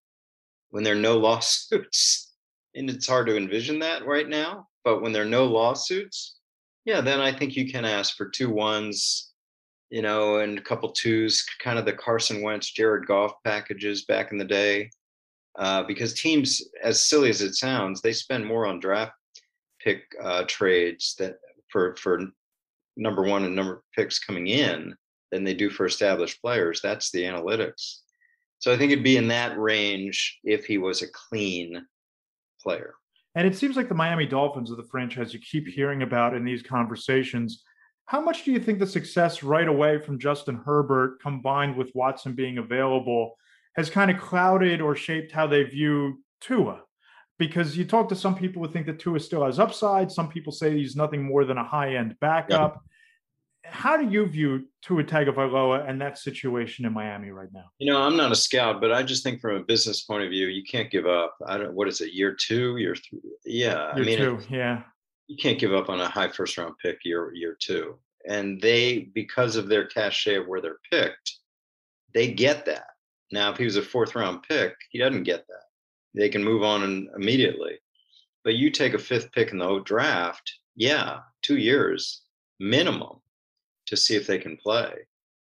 [0.71, 2.33] when there are no lawsuits,
[2.75, 6.37] and it's hard to envision that right now, but when there are no lawsuits,
[6.87, 9.33] yeah, then I think you can ask for two ones,
[9.91, 14.33] you know, and a couple twos, kind of the Carson Wentz, Jared Goff packages back
[14.33, 14.89] in the day.
[15.59, 19.13] Uh, because teams, as silly as it sounds, they spend more on draft
[19.79, 21.37] pick uh, trades that
[21.69, 22.23] for for
[22.97, 24.97] number one and number picks coming in
[25.35, 26.81] than they do for established players.
[26.81, 27.97] That's the analytics.
[28.61, 31.85] So I think it'd be in that range if he was a clean
[32.62, 32.94] player.
[33.35, 36.44] And it seems like the Miami Dolphins are the franchise you keep hearing about in
[36.44, 37.64] these conversations.
[38.07, 42.35] How much do you think the success right away from Justin Herbert combined with Watson
[42.35, 43.37] being available
[43.75, 46.83] has kind of clouded or shaped how they view Tua?
[47.40, 50.12] Because you talk to some people who think that Tua still has upside.
[50.12, 52.85] Some people say he's nothing more than a high end backup
[53.64, 57.64] how do you view Tua Tagovailoa and that situation in Miami right now?
[57.79, 60.31] You know, I'm not a scout, but I just think from a business point of
[60.31, 61.35] view, you can't give up.
[61.46, 61.72] I don't.
[61.74, 62.12] What is it?
[62.12, 63.20] Year two, year three?
[63.44, 64.83] Yeah, year I mean, two, yeah.
[65.29, 67.98] You can't give up on a high first round pick year year two,
[68.29, 71.38] and they because of their cachet of where they're picked,
[72.12, 72.88] they get that.
[73.33, 75.64] Now, if he was a fourth round pick, he doesn't get that.
[76.14, 77.79] They can move on immediately.
[78.44, 82.20] But you take a fifth pick in the draft, yeah, two years
[82.61, 83.20] minimum
[83.87, 84.92] to see if they can play.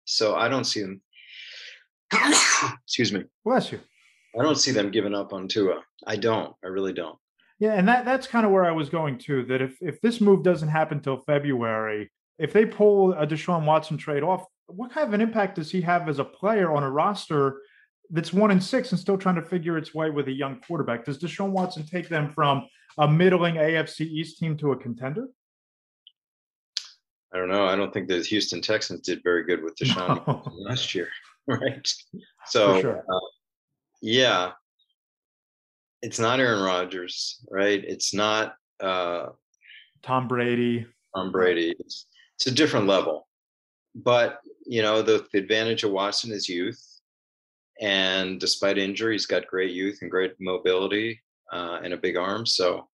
[0.06, 1.02] So I don't see them.
[2.84, 3.24] excuse me.
[3.46, 3.80] Bless you.
[4.40, 5.82] I don't see them giving up on Tua.
[6.08, 6.56] I don't.
[6.64, 7.18] I really don't.
[7.60, 9.46] Yeah, and that that's kind of where I was going to.
[9.46, 13.98] That if if this move doesn't happen till February, if they pull a Deshaun Watson
[13.98, 16.90] trade off, what kind of an impact does he have as a player on a
[16.90, 17.62] roster
[18.10, 21.06] that's one and six and still trying to figure its way with a young quarterback?
[21.06, 25.28] Does Deshaun Watson take them from a middling AFC East team to a contender?
[27.34, 27.66] I don't know.
[27.66, 30.44] I don't think the Houston Texans did very good with Deshaun no.
[30.52, 31.08] last year,
[31.48, 31.88] right?
[32.48, 33.06] So, sure.
[33.10, 33.28] uh,
[34.02, 34.52] yeah,
[36.02, 37.84] it's not Aaron Rodgers, right?
[37.86, 39.28] It's not uh,
[40.04, 40.86] Tom Brady.
[41.16, 41.76] Tom Brady.
[41.80, 43.28] It's, it's a different level.
[43.94, 46.82] But, you know, the, the advantage of Watson is youth.
[47.80, 52.46] And despite injury, he's got great youth and great mobility uh, and a big arm.
[52.46, 52.88] So,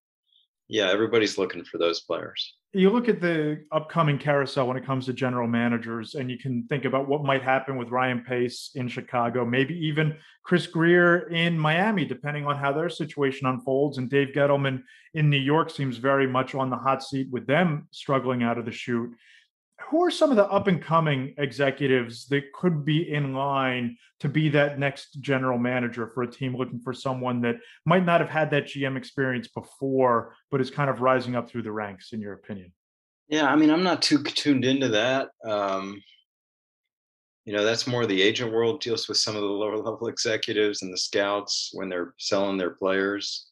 [0.68, 5.06] yeah, everybody's looking for those players you look at the upcoming carousel when it comes
[5.06, 8.88] to general managers, and you can think about what might happen with Ryan Pace in
[8.88, 13.98] Chicago, maybe even Chris Grier in Miami, depending on how their situation unfolds.
[13.98, 17.88] And Dave Gettleman in New York seems very much on the hot seat with them
[17.92, 19.12] struggling out of the chute
[19.82, 24.28] who are some of the up and coming executives that could be in line to
[24.28, 28.30] be that next general manager for a team looking for someone that might not have
[28.30, 32.22] had that GM experience before, but is kind of rising up through the ranks, in
[32.22, 32.72] your opinion?
[33.30, 35.30] Yeah, I mean, I'm not too tuned into that.
[35.46, 36.02] Um,
[37.46, 40.82] you know, that's more the agent world deals with some of the lower level executives
[40.82, 43.48] and the scouts when they're selling their players.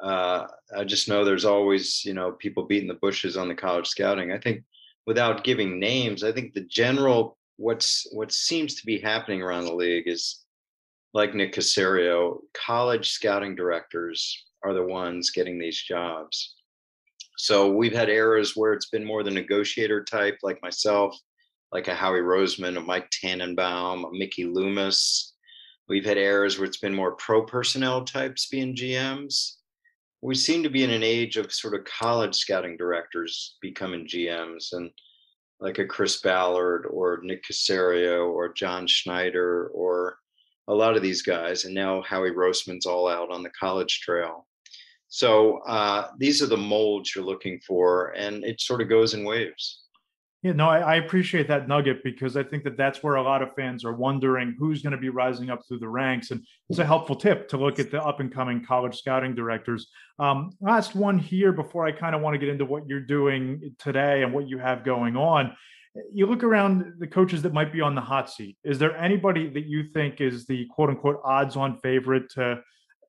[0.00, 3.86] Uh, I just know there's always, you know, people beating the bushes on the college
[3.86, 4.32] scouting.
[4.32, 4.64] I think
[5.08, 9.72] without giving names, I think the general what's what seems to be happening around the
[9.72, 10.44] league is
[11.14, 16.56] like Nick Caserio, college scouting directors are the ones getting these jobs.
[17.38, 21.18] So we've had eras where it's been more the negotiator type, like myself,
[21.72, 25.32] like a Howie Roseman, a Mike Tannenbaum, a Mickey Loomis.
[25.88, 29.54] We've had eras where it's been more pro personnel types being GMs.
[30.20, 34.72] We seem to be in an age of sort of college scouting directors becoming GMs
[34.72, 34.90] and
[35.60, 40.18] like a Chris Ballard or Nick Caserio or John Schneider or
[40.68, 41.64] a lot of these guys.
[41.64, 44.46] And now Howie Roseman's all out on the college trail.
[45.08, 49.24] So uh, these are the molds you're looking for, and it sort of goes in
[49.24, 49.80] waves.
[50.42, 53.42] Yeah, no, I, I, appreciate that nugget because I think that that's where a lot
[53.42, 56.30] of fans are wondering who's going to be rising up through the ranks.
[56.30, 59.88] And it's a helpful tip to look at the up and coming college scouting directors.
[60.20, 63.74] Um, last one here before I kind of want to get into what you're doing
[63.80, 65.56] today and what you have going on.
[66.12, 68.56] You look around the coaches that might be on the hot seat.
[68.62, 72.60] Is there anybody that you think is the quote unquote odds on favorite to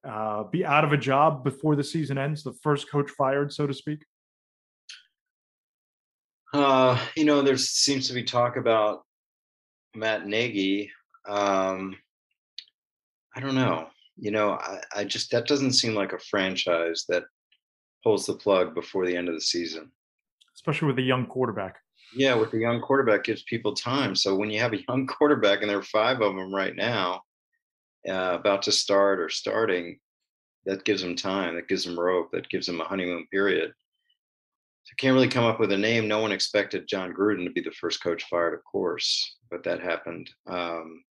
[0.03, 3.67] uh, be out of a job before the season ends, the first coach fired, so
[3.67, 4.03] to speak?
[6.53, 9.03] Uh, you know, there seems to be talk about
[9.95, 10.91] Matt Nagy.
[11.27, 11.95] Um,
[13.35, 13.87] I don't know.
[14.17, 17.23] You know, I, I just that doesn't seem like a franchise that
[18.03, 19.91] pulls the plug before the end of the season.
[20.55, 21.77] Especially with a young quarterback.
[22.15, 24.15] Yeah, with a young quarterback gives people time.
[24.15, 27.21] So when you have a young quarterback and there are five of them right now,
[28.07, 29.99] uh, about to start or starting,
[30.65, 31.55] that gives them time.
[31.55, 32.29] That gives them rope.
[32.31, 33.73] That gives them a honeymoon period.
[34.91, 36.07] I can't really come up with a name.
[36.07, 39.81] No one expected Jon Gruden to be the first coach fired, of course, but that
[39.81, 40.29] happened.
[40.47, 41.03] Um,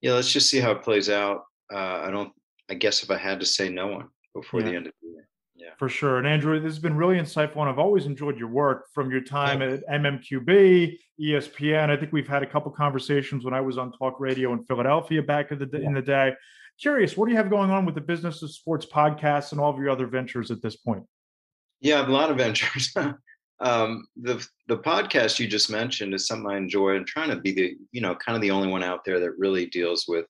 [0.00, 1.42] yeah, let's just see how it plays out.
[1.72, 2.32] Uh, I don't.
[2.68, 4.70] I guess if I had to say, no one before yeah.
[4.70, 5.28] the end of the year.
[5.56, 6.18] Yeah, for sure.
[6.18, 9.20] And Andrew, this has been really insightful, and I've always enjoyed your work from your
[9.20, 9.72] time yeah.
[9.72, 11.90] at MMQB, ESPN.
[11.90, 15.22] I think we've had a couple conversations when I was on talk radio in Philadelphia
[15.22, 16.32] back in the in the day.
[16.80, 19.70] Curious, what do you have going on with the Business of Sports podcast and all
[19.70, 21.04] of your other ventures at this point?
[21.80, 22.94] Yeah, a lot of ventures.
[23.60, 26.96] um, the the podcast you just mentioned is something I enjoy.
[26.96, 29.38] and trying to be the you know kind of the only one out there that
[29.38, 30.26] really deals with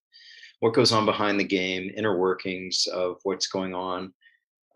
[0.61, 4.13] what goes on behind the game, inner workings of what's going on.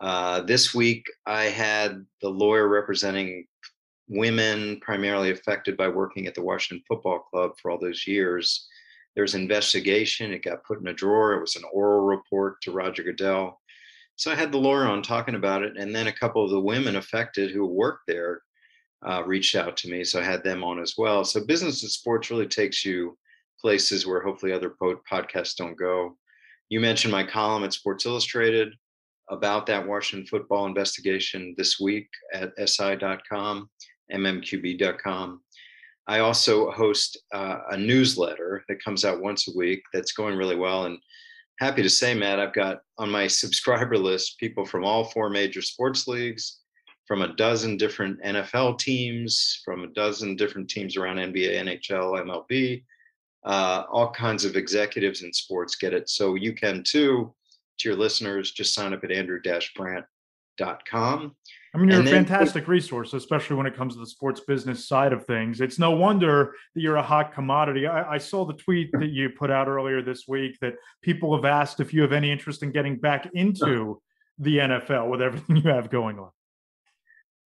[0.01, 3.47] Uh, this week, I had the lawyer representing
[4.09, 8.67] women primarily affected by working at the Washington Football Club for all those years.
[9.15, 10.33] There's an investigation.
[10.33, 11.35] It got put in a drawer.
[11.35, 13.61] It was an oral report to Roger Goodell
[14.17, 16.61] so I had the lawyer on talking about it, and then a couple of the
[16.61, 18.43] women affected who worked there
[19.07, 21.25] uh, reached out to me, so I had them on as well.
[21.25, 23.19] So business and sports really takes you
[23.61, 26.17] places where hopefully other podcasts don't go.
[26.69, 28.75] You mentioned my column at Sports Illustrated
[29.31, 33.69] about that Washington football investigation this week at si.com,
[34.13, 35.41] mmqb.com.
[36.07, 40.57] I also host uh, a newsletter that comes out once a week that's going really
[40.57, 40.85] well.
[40.85, 40.99] And
[41.59, 45.63] happy to say, Matt, I've got on my subscriber list people from all four major
[45.63, 46.61] sports leagues,
[47.07, 52.85] from a dozen different NFL teams, from a dozen different teams around NBA, NHL, MLB.
[53.45, 56.09] Uh, all kinds of executives in sports get it.
[56.09, 57.35] So you can too.
[57.79, 61.37] To your listeners, just sign up at andrew-brandt.com.
[61.75, 64.87] I mean, you're and a fantastic resource, especially when it comes to the sports business
[64.87, 65.61] side of things.
[65.61, 67.89] It's no wonder that you're a hot commodity.
[67.89, 71.45] I, I, saw the tweet that you put out earlier this week that people have
[71.45, 74.01] asked if you have any interest in getting back into
[74.39, 76.31] the NFL with everything you have going on.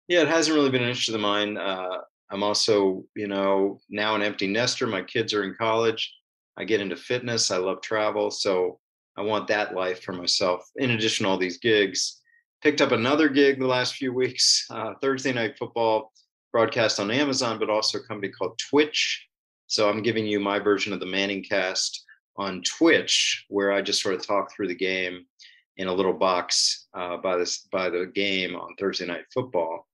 [0.09, 1.57] Yeah, it hasn't really been an interest of mine.
[1.57, 4.87] Uh, I'm also, you know, now an empty nester.
[4.87, 6.13] My kids are in college.
[6.57, 7.49] I get into fitness.
[7.49, 8.29] I love travel.
[8.31, 8.79] So
[9.15, 12.21] I want that life for myself, in addition to all these gigs
[12.61, 16.11] picked up another gig the last few weeks uh, Thursday Night Football
[16.51, 19.27] broadcast on Amazon, but also a company called Twitch.
[19.67, 22.03] So I'm giving you my version of the Manning cast
[22.37, 25.25] on Twitch, where I just sort of talk through the game
[25.77, 29.87] in a little box uh, by this by the game on Thursday Night Football.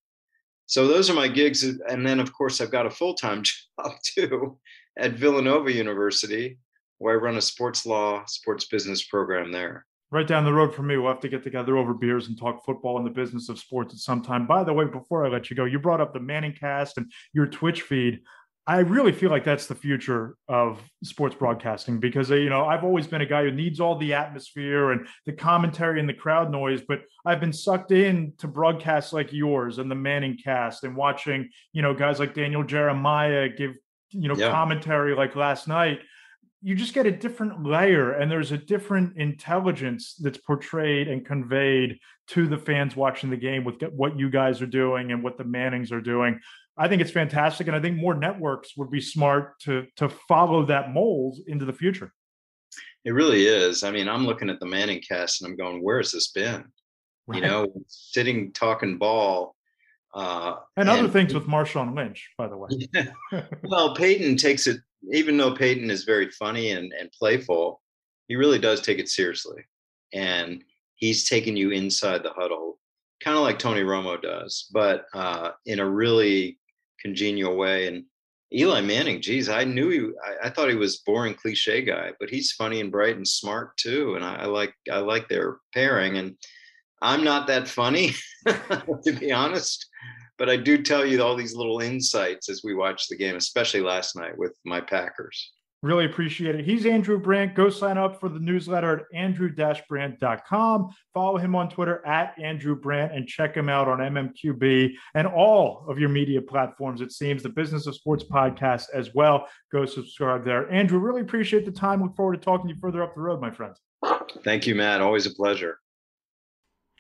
[0.65, 3.43] So those are my gigs, and then of course I've got a full time
[3.78, 4.58] job too
[4.97, 6.58] at Villanova University,
[6.99, 10.86] where I run a sports law, sports business program there right down the road from
[10.86, 10.95] me.
[10.95, 13.95] We'll have to get together over beers and talk football and the business of sports
[13.95, 14.45] at some time.
[14.45, 17.12] By the way, before I let you go, you brought up the Manning cast and
[17.34, 18.21] your Twitch feed.
[18.67, 23.08] I really feel like that's the future of sports broadcasting because you know I've always
[23.08, 26.82] been a guy who needs all the atmosphere and the commentary and the crowd noise,
[26.88, 31.49] but I've been sucked in to broadcasts like yours and the Manning cast and watching
[31.73, 33.73] you know guys like Daniel Jeremiah give
[34.12, 34.52] you know yeah.
[34.52, 35.99] commentary like last night
[36.63, 41.99] you just get a different layer and there's a different intelligence that's portrayed and conveyed
[42.28, 45.43] to the fans watching the game with what you guys are doing and what the
[45.43, 46.39] Mannings are doing.
[46.78, 50.65] I think it's fantastic, and I think more networks would be smart to to follow
[50.65, 52.12] that mold into the future.
[53.06, 53.84] It really is.
[53.84, 56.66] I mean, I'm looking at the Manning cast and I'm going, "Where has this been?"
[57.28, 57.41] Right.
[57.41, 59.53] You know, sitting talking ball.
[60.14, 62.70] Uh, and, and other things with Marshawn Lynch, by the way.
[62.93, 63.43] Yeah.
[63.64, 64.78] well, Peyton takes it
[65.11, 67.82] even though Peyton is very funny and, and playful,
[68.28, 69.64] he really does take it seriously.
[70.14, 70.64] And
[70.95, 72.80] he's taking you inside the huddle,
[73.22, 76.59] kind of like Tony Romo does, but uh, in a really
[77.01, 77.88] congenial way.
[77.88, 78.05] And
[78.53, 82.30] Eli Manning, geez, I knew he, I, I, thought he was boring cliche guy, but
[82.30, 84.16] he's funny and bright and smart too.
[84.16, 86.18] And I, I like, I like their pairing.
[86.18, 86.36] And
[87.04, 88.12] I'm not that funny,
[88.47, 89.86] to be honest,
[90.38, 93.82] but I do tell you all these little insights as we watch the game, especially
[93.82, 95.51] last night with my Packers.
[95.82, 96.64] Really appreciate it.
[96.64, 97.56] He's Andrew Brandt.
[97.56, 100.95] Go sign up for the newsletter at andrew-brandt.com.
[101.14, 105.86] Follow him on Twitter at Andrew Brandt and check him out on MMQB and all
[105.89, 107.01] of your media platforms.
[107.01, 109.45] It seems the Business of Sports podcast as well.
[109.74, 110.72] Go subscribe there.
[110.72, 112.01] Andrew, really appreciate the time.
[112.01, 113.76] Look forward to talking to you further up the road, my friend.
[114.45, 115.01] Thank you, Matt.
[115.01, 115.80] Always a pleasure.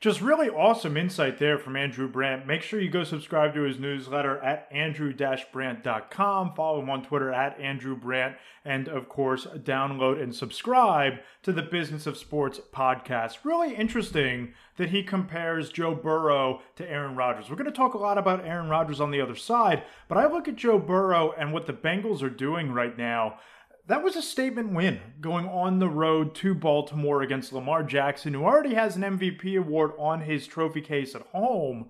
[0.03, 2.45] Just really awesome insight there from Andrew Brandt.
[2.45, 6.55] Make sure you go subscribe to his newsletter at andrew-brandt.com.
[6.55, 8.35] Follow him on Twitter at Andrew Brandt.
[8.65, 13.45] And of course, download and subscribe to the Business of Sports podcast.
[13.45, 17.49] Really interesting that he compares Joe Burrow to Aaron Rodgers.
[17.49, 20.27] We're going to talk a lot about Aaron Rodgers on the other side, but I
[20.27, 23.39] look at Joe Burrow and what the Bengals are doing right now
[23.87, 28.45] that was a statement win going on the road to Baltimore against Lamar Jackson, who
[28.45, 31.89] already has an MVP award on his trophy case at home.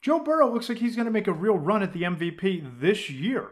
[0.00, 3.10] Joe Burrow looks like he's going to make a real run at the MVP this
[3.10, 3.50] year.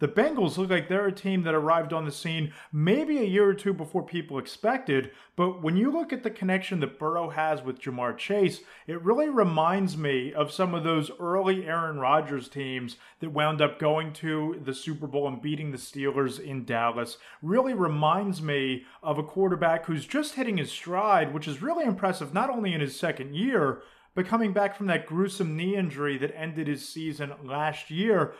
[0.00, 3.46] The Bengals look like they're a team that arrived on the scene maybe a year
[3.46, 7.62] or two before people expected, but when you look at the connection that Burrow has
[7.62, 12.96] with Ja'Marr Chase, it really reminds me of some of those early Aaron Rodgers teams
[13.20, 17.18] that wound up going to the Super Bowl and beating the Steelers in Dallas.
[17.42, 22.32] Really reminds me of a quarterback who's just hitting his stride, which is really impressive
[22.32, 23.82] not only in his second year,
[24.14, 28.32] but coming back from that gruesome knee injury that ended his season last year.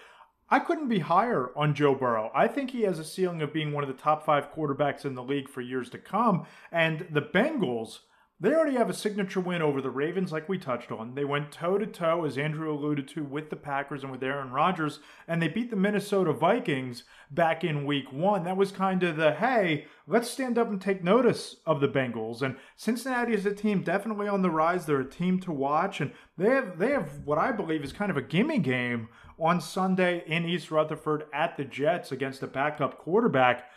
[0.50, 2.32] I couldn't be higher on Joe Burrow.
[2.34, 5.14] I think he has a ceiling of being one of the top five quarterbacks in
[5.14, 6.44] the league for years to come.
[6.72, 8.00] And the Bengals,
[8.40, 11.14] they already have a signature win over the Ravens, like we touched on.
[11.14, 14.50] They went toe to toe, as Andrew alluded to, with the Packers and with Aaron
[14.50, 14.98] Rodgers,
[15.28, 18.42] and they beat the Minnesota Vikings back in week one.
[18.42, 22.42] That was kind of the hey, let's stand up and take notice of the Bengals.
[22.42, 24.86] And Cincinnati is a team definitely on the rise.
[24.86, 28.10] They're a team to watch, and they have they have what I believe is kind
[28.10, 29.10] of a gimme game
[29.40, 33.70] on Sunday in East Rutherford at the Jets against a backup quarterback.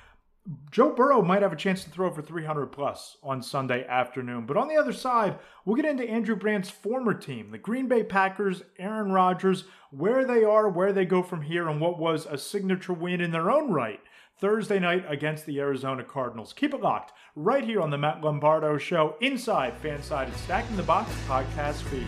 [0.72, 4.46] Joe Burrow might have a chance to throw for 300 plus on Sunday afternoon.
[4.46, 8.04] But on the other side, we'll get into Andrew Brandt's former team, the Green Bay
[8.04, 12.38] Packers, Aaron Rodgers, where they are, where they go from here, and what was a
[12.38, 14.02] signature win in their own right
[14.38, 16.52] Thursday night against the Arizona Cardinals.
[16.52, 21.10] Keep it locked right here on the Matt Lombardo Show, inside Fansided Stacking the Box
[21.26, 22.08] podcast feed.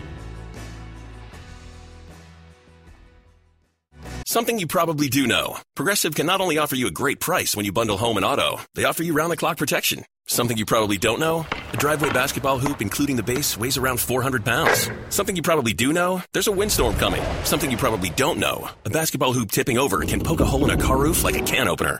[4.36, 5.56] Something you probably do know.
[5.74, 8.60] Progressive can not only offer you a great price when you bundle home and auto,
[8.74, 10.04] they offer you round the clock protection.
[10.26, 11.46] Something you probably don't know?
[11.72, 14.90] A driveway basketball hoop, including the base, weighs around 400 pounds.
[15.08, 16.22] Something you probably do know?
[16.34, 17.22] There's a windstorm coming.
[17.44, 18.68] Something you probably don't know.
[18.84, 21.42] A basketball hoop tipping over can poke a hole in a car roof like a
[21.42, 21.98] can opener.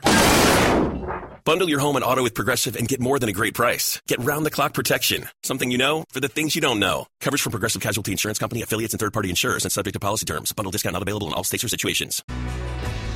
[1.47, 4.01] Bundle your home and auto with Progressive and get more than a great price.
[4.05, 5.29] Get round the clock protection.
[5.43, 7.07] Something you know for the things you don't know.
[7.21, 10.25] Coverage from Progressive Casualty Insurance Company, affiliates, and third party insurers and subject to policy
[10.25, 10.51] terms.
[10.51, 12.21] Bundle discount not available in all states or situations.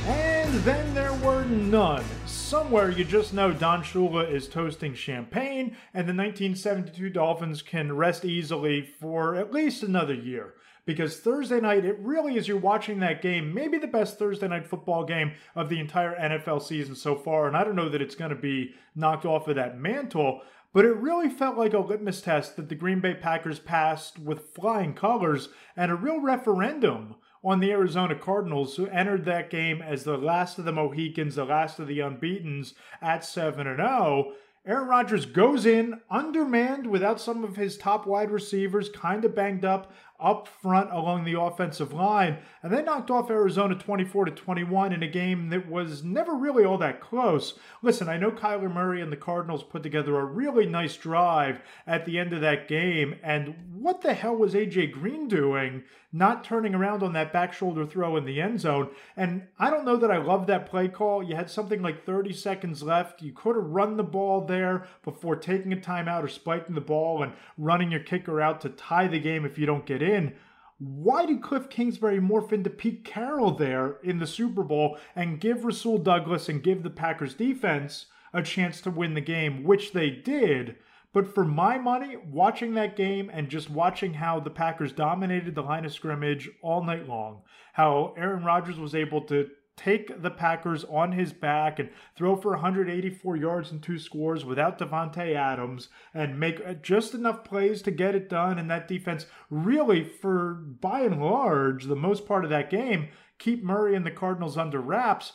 [0.06, 2.06] And then there were none.
[2.24, 8.24] Somewhere you just know Don Shula is toasting champagne, and the 1972 Dolphins can rest
[8.24, 10.54] easily for at least another year
[10.84, 14.66] because Thursday night, it really is you're watching that game, maybe the best Thursday night
[14.66, 17.46] football game of the entire NFL season so far.
[17.46, 20.84] And I don't know that it's going to be knocked off of that mantle, but
[20.84, 24.94] it really felt like a litmus test that the Green Bay Packers passed with flying
[24.94, 30.16] colors and a real referendum on the Arizona Cardinals, who entered that game as the
[30.16, 34.32] last of the Mohicans, the last of the unbeatens at 7 0.
[34.64, 39.64] Aaron Rodgers goes in undermanned without some of his top wide receivers, kind of banged
[39.64, 39.92] up
[40.22, 45.02] up front along the offensive line, and they knocked off Arizona 24 to 21 in
[45.02, 47.58] a game that was never really all that close.
[47.82, 52.04] Listen, I know Kyler Murray and the Cardinals put together a really nice drive at
[52.04, 55.82] the end of that game, and what the hell was AJ Green doing
[56.12, 58.90] not turning around on that back shoulder throw in the end zone?
[59.16, 61.22] And I don't know that I love that play call.
[61.22, 63.22] You had something like 30 seconds left.
[63.22, 67.22] You could have run the ball there before taking a timeout or spiking the ball
[67.22, 70.34] and running your kicker out to tie the game if you don't get in.
[70.78, 75.64] Why did Cliff Kingsbury morph into Pete Carroll there in the Super Bowl and give
[75.64, 80.10] Rasul Douglas and give the Packers defense a chance to win the game, which they
[80.10, 80.76] did?
[81.12, 85.62] But for my money, watching that game and just watching how the Packers dominated the
[85.62, 87.42] line of scrimmage all night long,
[87.74, 92.52] how Aaron Rodgers was able to take the Packers on his back and throw for
[92.52, 98.14] 184 yards and two scores without Davante Adams and make just enough plays to get
[98.14, 98.58] it done.
[98.58, 103.08] And that defense really, for by and large, the most part of that game,
[103.38, 105.32] keep Murray and the Cardinals under wraps.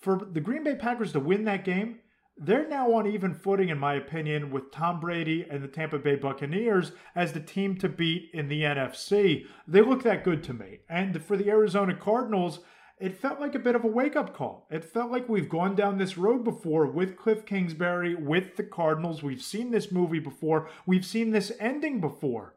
[0.00, 1.98] For the Green Bay Packers to win that game,
[2.40, 6.16] they're now on even footing, in my opinion, with Tom Brady and the Tampa Bay
[6.16, 9.46] Buccaneers as the team to beat in the NFC.
[9.66, 10.80] They look that good to me.
[10.88, 12.60] And for the Arizona Cardinals,
[13.00, 14.66] it felt like a bit of a wake up call.
[14.70, 19.22] It felt like we've gone down this road before with Cliff Kingsbury, with the Cardinals.
[19.22, 22.54] We've seen this movie before, we've seen this ending before.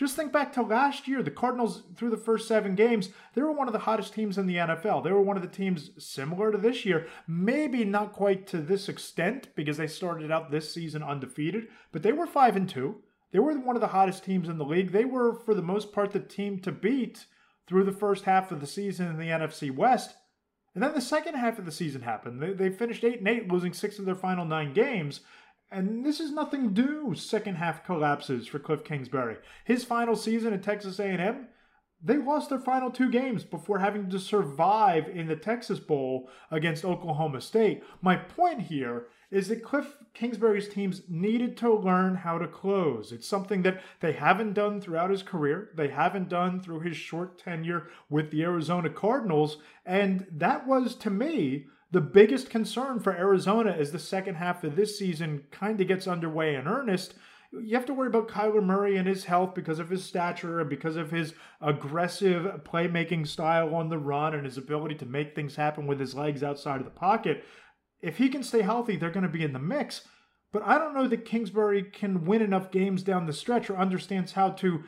[0.00, 1.22] Just think back to last year.
[1.22, 4.46] The Cardinals, through the first seven games, they were one of the hottest teams in
[4.46, 5.04] the NFL.
[5.04, 7.06] They were one of the teams similar to this year.
[7.28, 12.12] Maybe not quite to this extent because they started out this season undefeated, but they
[12.12, 12.96] were 5 and 2.
[13.30, 14.92] They were one of the hottest teams in the league.
[14.92, 17.26] They were, for the most part, the team to beat
[17.66, 20.14] through the first half of the season in the NFC West.
[20.72, 22.40] And then the second half of the season happened.
[22.40, 25.20] They, they finished 8 and 8, losing six of their final nine games.
[25.72, 27.14] And this is nothing new.
[27.14, 29.36] Second half collapses for Cliff Kingsbury.
[29.64, 31.46] His final season at Texas A&M,
[32.02, 36.84] they lost their final two games before having to survive in the Texas Bowl against
[36.84, 37.84] Oklahoma State.
[38.02, 43.12] My point here is that Cliff Kingsbury's teams needed to learn how to close.
[43.12, 45.70] It's something that they haven't done throughout his career.
[45.76, 49.58] They haven't done through his short tenure with the Arizona Cardinals.
[49.86, 54.76] And that was, to me, the biggest concern for Arizona as the second half of
[54.76, 57.14] this season kind of gets underway in earnest.
[57.52, 60.70] You have to worry about Kyler Murray and his health because of his stature and
[60.70, 65.56] because of his aggressive playmaking style on the run and his ability to make things
[65.56, 67.44] happen with his legs outside of the pocket
[68.02, 70.02] if he can stay healthy, they're going to be in the mix.
[70.52, 74.32] But I don't know that Kingsbury can win enough games down the stretch or understands
[74.32, 74.84] how to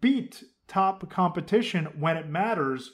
[0.00, 2.92] beat top competition when it matters.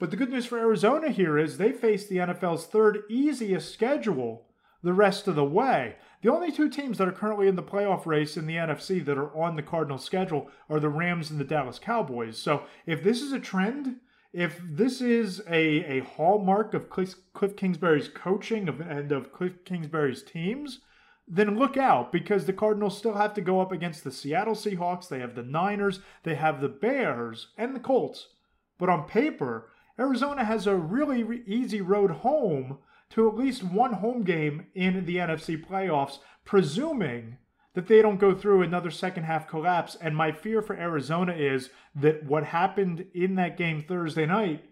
[0.00, 4.46] But the good news for Arizona here is they face the NFL's third easiest schedule
[4.82, 5.96] the rest of the way.
[6.22, 9.18] The only two teams that are currently in the playoff race in the NFC that
[9.18, 12.38] are on the Cardinals schedule are the Rams and the Dallas Cowboys.
[12.38, 13.96] So if this is a trend,
[14.32, 19.66] if this is a, a hallmark of Cliff, Cliff Kingsbury's coaching of, and of Cliff
[19.66, 20.80] Kingsbury's teams,
[21.28, 25.08] then look out because the Cardinals still have to go up against the Seattle Seahawks.
[25.08, 28.28] They have the Niners, they have the Bears, and the Colts.
[28.78, 29.68] But on paper,
[30.00, 32.78] Arizona has a really re- easy road home
[33.10, 37.36] to at least one home game in the NFC playoffs, presuming
[37.74, 39.96] that they don't go through another second half collapse.
[40.00, 44.64] And my fear for Arizona is that what happened in that game Thursday night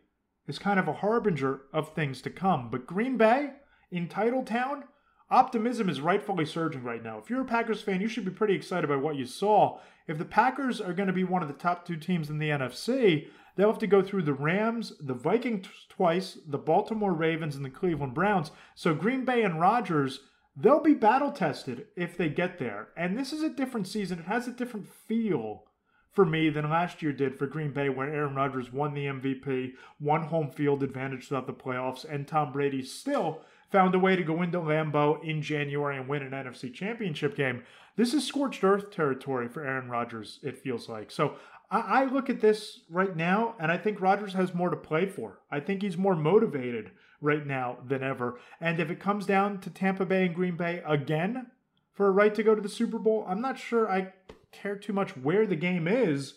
[0.46, 2.70] is kind of a harbinger of things to come.
[2.70, 3.50] But Green Bay
[3.90, 4.84] in Title Town,
[5.30, 7.18] optimism is rightfully surging right now.
[7.18, 9.78] If you're a Packers fan, you should be pretty excited by what you saw.
[10.06, 12.48] If the Packers are going to be one of the top two teams in the
[12.48, 13.26] NFC,
[13.58, 17.70] they'll have to go through the Rams, the Vikings twice, the Baltimore Ravens, and the
[17.70, 18.52] Cleveland Browns.
[18.74, 20.20] So Green Bay and Rodgers
[20.60, 22.88] they'll be battle tested if they get there.
[22.96, 24.18] And this is a different season.
[24.18, 25.64] It has a different feel
[26.12, 29.74] for me than last year did for Green Bay, where Aaron Rodgers won the MVP,
[30.00, 34.24] won home field advantage throughout the playoffs, and Tom Brady still found a way to
[34.24, 37.62] go into Lambeau in January and win an NFC championship game.
[37.96, 41.10] This is scorched earth territory for Aaron Rodgers, it feels like.
[41.10, 41.34] So
[41.70, 45.40] I, look at this right now, and I think Rodgers has more to play for.
[45.50, 48.38] I think he's more motivated right now than ever.
[48.60, 51.48] And if it comes down to Tampa Bay and Green Bay again
[51.92, 54.14] for a right to go to the Super Bowl, I'm not sure I
[54.50, 56.34] care too much where the game is.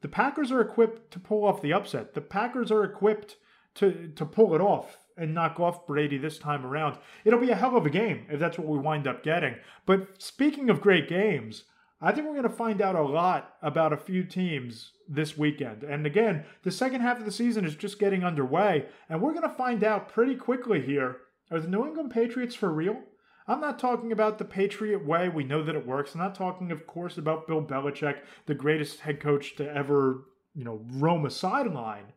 [0.00, 2.14] The Packers are equipped to pull off the upset.
[2.14, 3.36] The Packers are equipped
[3.74, 6.98] to to pull it off and knock off Brady this time around.
[7.24, 9.56] It'll be a hell of a game if that's what we wind up getting.
[9.86, 11.64] But speaking of great games,
[12.04, 15.84] I think we're going to find out a lot about a few teams this weekend.
[15.84, 19.48] And again, the second half of the season is just getting underway, and we're going
[19.48, 21.18] to find out pretty quickly here
[21.52, 22.98] are the New England Patriots for real?
[23.46, 25.28] I'm not talking about the Patriot way.
[25.28, 26.14] We know that it works.
[26.14, 30.24] I'm not talking, of course, about Bill Belichick, the greatest head coach to ever,
[30.54, 32.14] you know, roam a sideline.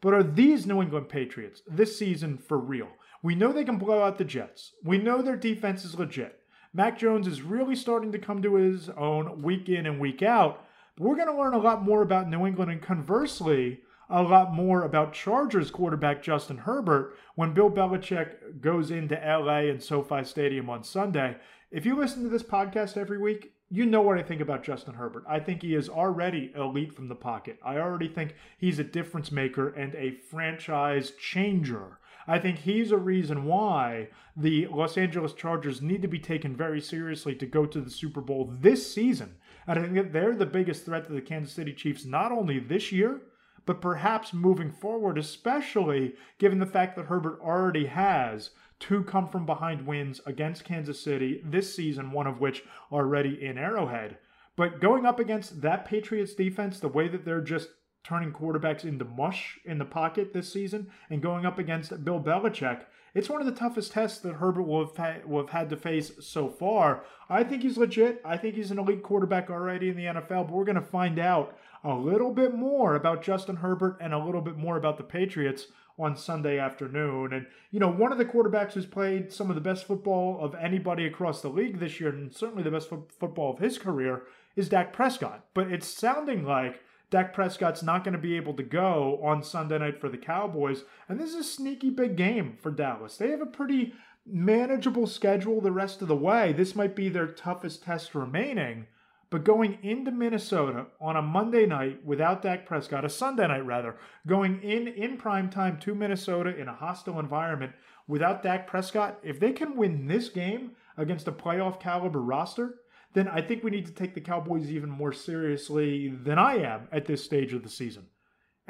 [0.00, 2.88] But are these New England Patriots this season for real?
[3.22, 4.72] We know they can blow out the Jets.
[4.84, 6.37] We know their defense is legit.
[6.78, 10.64] Mac Jones is really starting to come to his own week in and week out.
[10.96, 14.54] But we're going to learn a lot more about New England and conversely, a lot
[14.54, 20.70] more about Chargers quarterback Justin Herbert when Bill Belichick goes into LA and SoFi Stadium
[20.70, 21.38] on Sunday.
[21.72, 24.94] If you listen to this podcast every week, you know what I think about Justin
[24.94, 25.24] Herbert.
[25.28, 27.58] I think he is already elite from the pocket.
[27.64, 31.98] I already think he's a difference maker and a franchise changer.
[32.28, 36.80] I think he's a reason why the Los Angeles Chargers need to be taken very
[36.80, 39.36] seriously to go to the Super Bowl this season.
[39.66, 42.58] And I think that they're the biggest threat to the Kansas City Chiefs, not only
[42.58, 43.22] this year,
[43.64, 49.46] but perhaps moving forward, especially given the fact that Herbert already has two come from
[49.46, 52.62] behind wins against Kansas City this season, one of which
[52.92, 54.18] already in Arrowhead.
[54.54, 57.70] But going up against that Patriots defense, the way that they're just
[58.08, 62.84] turning quarterbacks into mush in the pocket this season and going up against Bill Belichick,
[63.14, 65.76] it's one of the toughest tests that Herbert will have, ha- will have had to
[65.76, 67.04] face so far.
[67.28, 68.22] I think he's legit.
[68.24, 71.18] I think he's an elite quarterback already in the NFL, but we're going to find
[71.18, 71.54] out
[71.84, 75.66] a little bit more about Justin Herbert and a little bit more about the Patriots
[75.98, 77.32] on Sunday afternoon.
[77.32, 80.54] And, you know, one of the quarterbacks who's played some of the best football of
[80.54, 84.22] anybody across the league this year, and certainly the best fo- football of his career,
[84.56, 85.44] is Dak Prescott.
[85.54, 86.80] But it's sounding like
[87.10, 90.84] Dak Prescott's not going to be able to go on Sunday night for the Cowboys.
[91.08, 93.16] And this is a sneaky big game for Dallas.
[93.16, 93.94] They have a pretty
[94.26, 96.52] manageable schedule the rest of the way.
[96.52, 98.86] This might be their toughest test remaining.
[99.30, 103.96] But going into Minnesota on a Monday night without Dak Prescott, a Sunday night rather,
[104.26, 107.72] going in in prime time to Minnesota in a hostile environment
[108.06, 112.76] without Dak Prescott, if they can win this game against a playoff caliber roster,
[113.14, 116.88] then I think we need to take the Cowboys even more seriously than I am
[116.92, 118.06] at this stage of the season.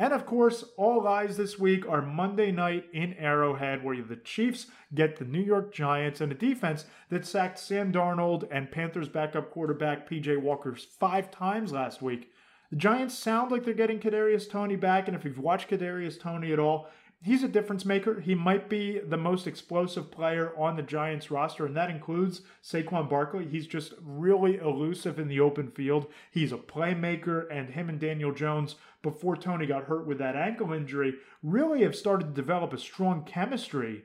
[0.00, 4.68] And of course, all eyes this week are Monday night in Arrowhead, where the Chiefs
[4.94, 9.50] get the New York Giants and a defense that sacked Sam Darnold and Panthers backup
[9.50, 12.30] quarterback PJ Walker five times last week.
[12.70, 16.52] The Giants sound like they're getting Kadarius Toney back, and if you've watched Kadarius Toney
[16.52, 16.88] at all,
[17.22, 18.20] he's a difference maker.
[18.20, 23.08] He might be the most explosive player on the Giants roster, and that includes Saquon
[23.08, 23.46] Barkley.
[23.46, 26.06] He's just really elusive in the open field.
[26.30, 30.72] He's a playmaker, and him and Daniel Jones, before Toney got hurt with that ankle
[30.72, 34.04] injury, really have started to develop a strong chemistry.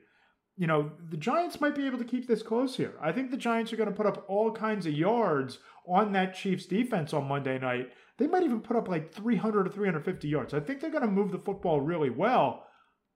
[0.56, 2.94] You know, the Giants might be able to keep this close here.
[3.02, 6.36] I think the Giants are going to put up all kinds of yards on that
[6.36, 7.90] Chiefs defense on Monday night.
[8.18, 10.54] They might even put up like 300 or 350 yards.
[10.54, 12.68] I think they're going to move the football really well.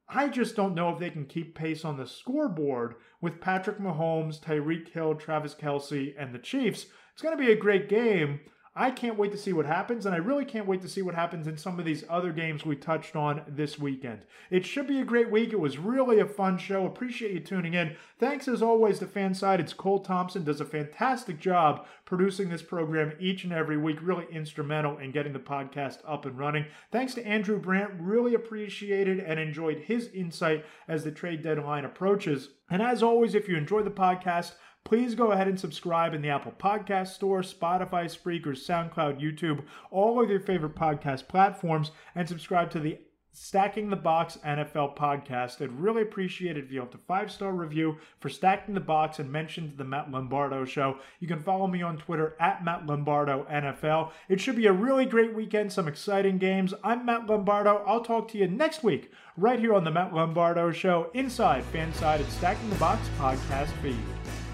[0.09, 4.39] I just don't know if they can keep pace on the scoreboard with Patrick Mahomes,
[4.39, 6.85] Tyreek Hill, Travis Kelce, and the Chiefs.
[7.13, 8.39] It's going to be a great game.
[8.79, 11.15] I can't wait to see what happens, and I really can't wait to see what
[11.15, 14.19] happens in some of these other games we touched on this weekend.
[14.51, 15.51] It should be a great week.
[15.51, 16.85] It was really a fun show.
[16.85, 17.95] Appreciate you tuning in.
[18.19, 19.59] Thanks as always to Fanside.
[19.59, 23.97] It's Cole Thompson does a fantastic job producing this program each and every week.
[23.99, 26.65] Really instrumental in getting the podcast up and running.
[26.91, 27.93] Thanks to Andrew Brandt.
[27.99, 32.49] Really appreciated and enjoyed his insight as the trade deadline approaches.
[32.69, 34.53] And as always, if you enjoy the podcast,
[34.87, 40.23] please go ahead and subscribe in the Apple Podcast Store, Spotify, Spreaker, SoundCloud, YouTube, all
[40.23, 42.97] of your favorite podcast platforms, and subscribe to the
[43.33, 45.61] Stacking the Box NFL podcast.
[45.61, 49.19] I'd really appreciate it if you left a five star review for Stacking the Box
[49.19, 50.99] and mentioned the Matt Lombardo show.
[51.19, 54.11] You can follow me on Twitter at Matt Lombardo NFL.
[54.29, 56.73] It should be a really great weekend, some exciting games.
[56.81, 57.83] I'm Matt Lombardo.
[57.85, 62.29] I'll talk to you next week right here on the Matt Lombardo show inside Fansided
[62.29, 64.46] Stacking the Box podcast feed.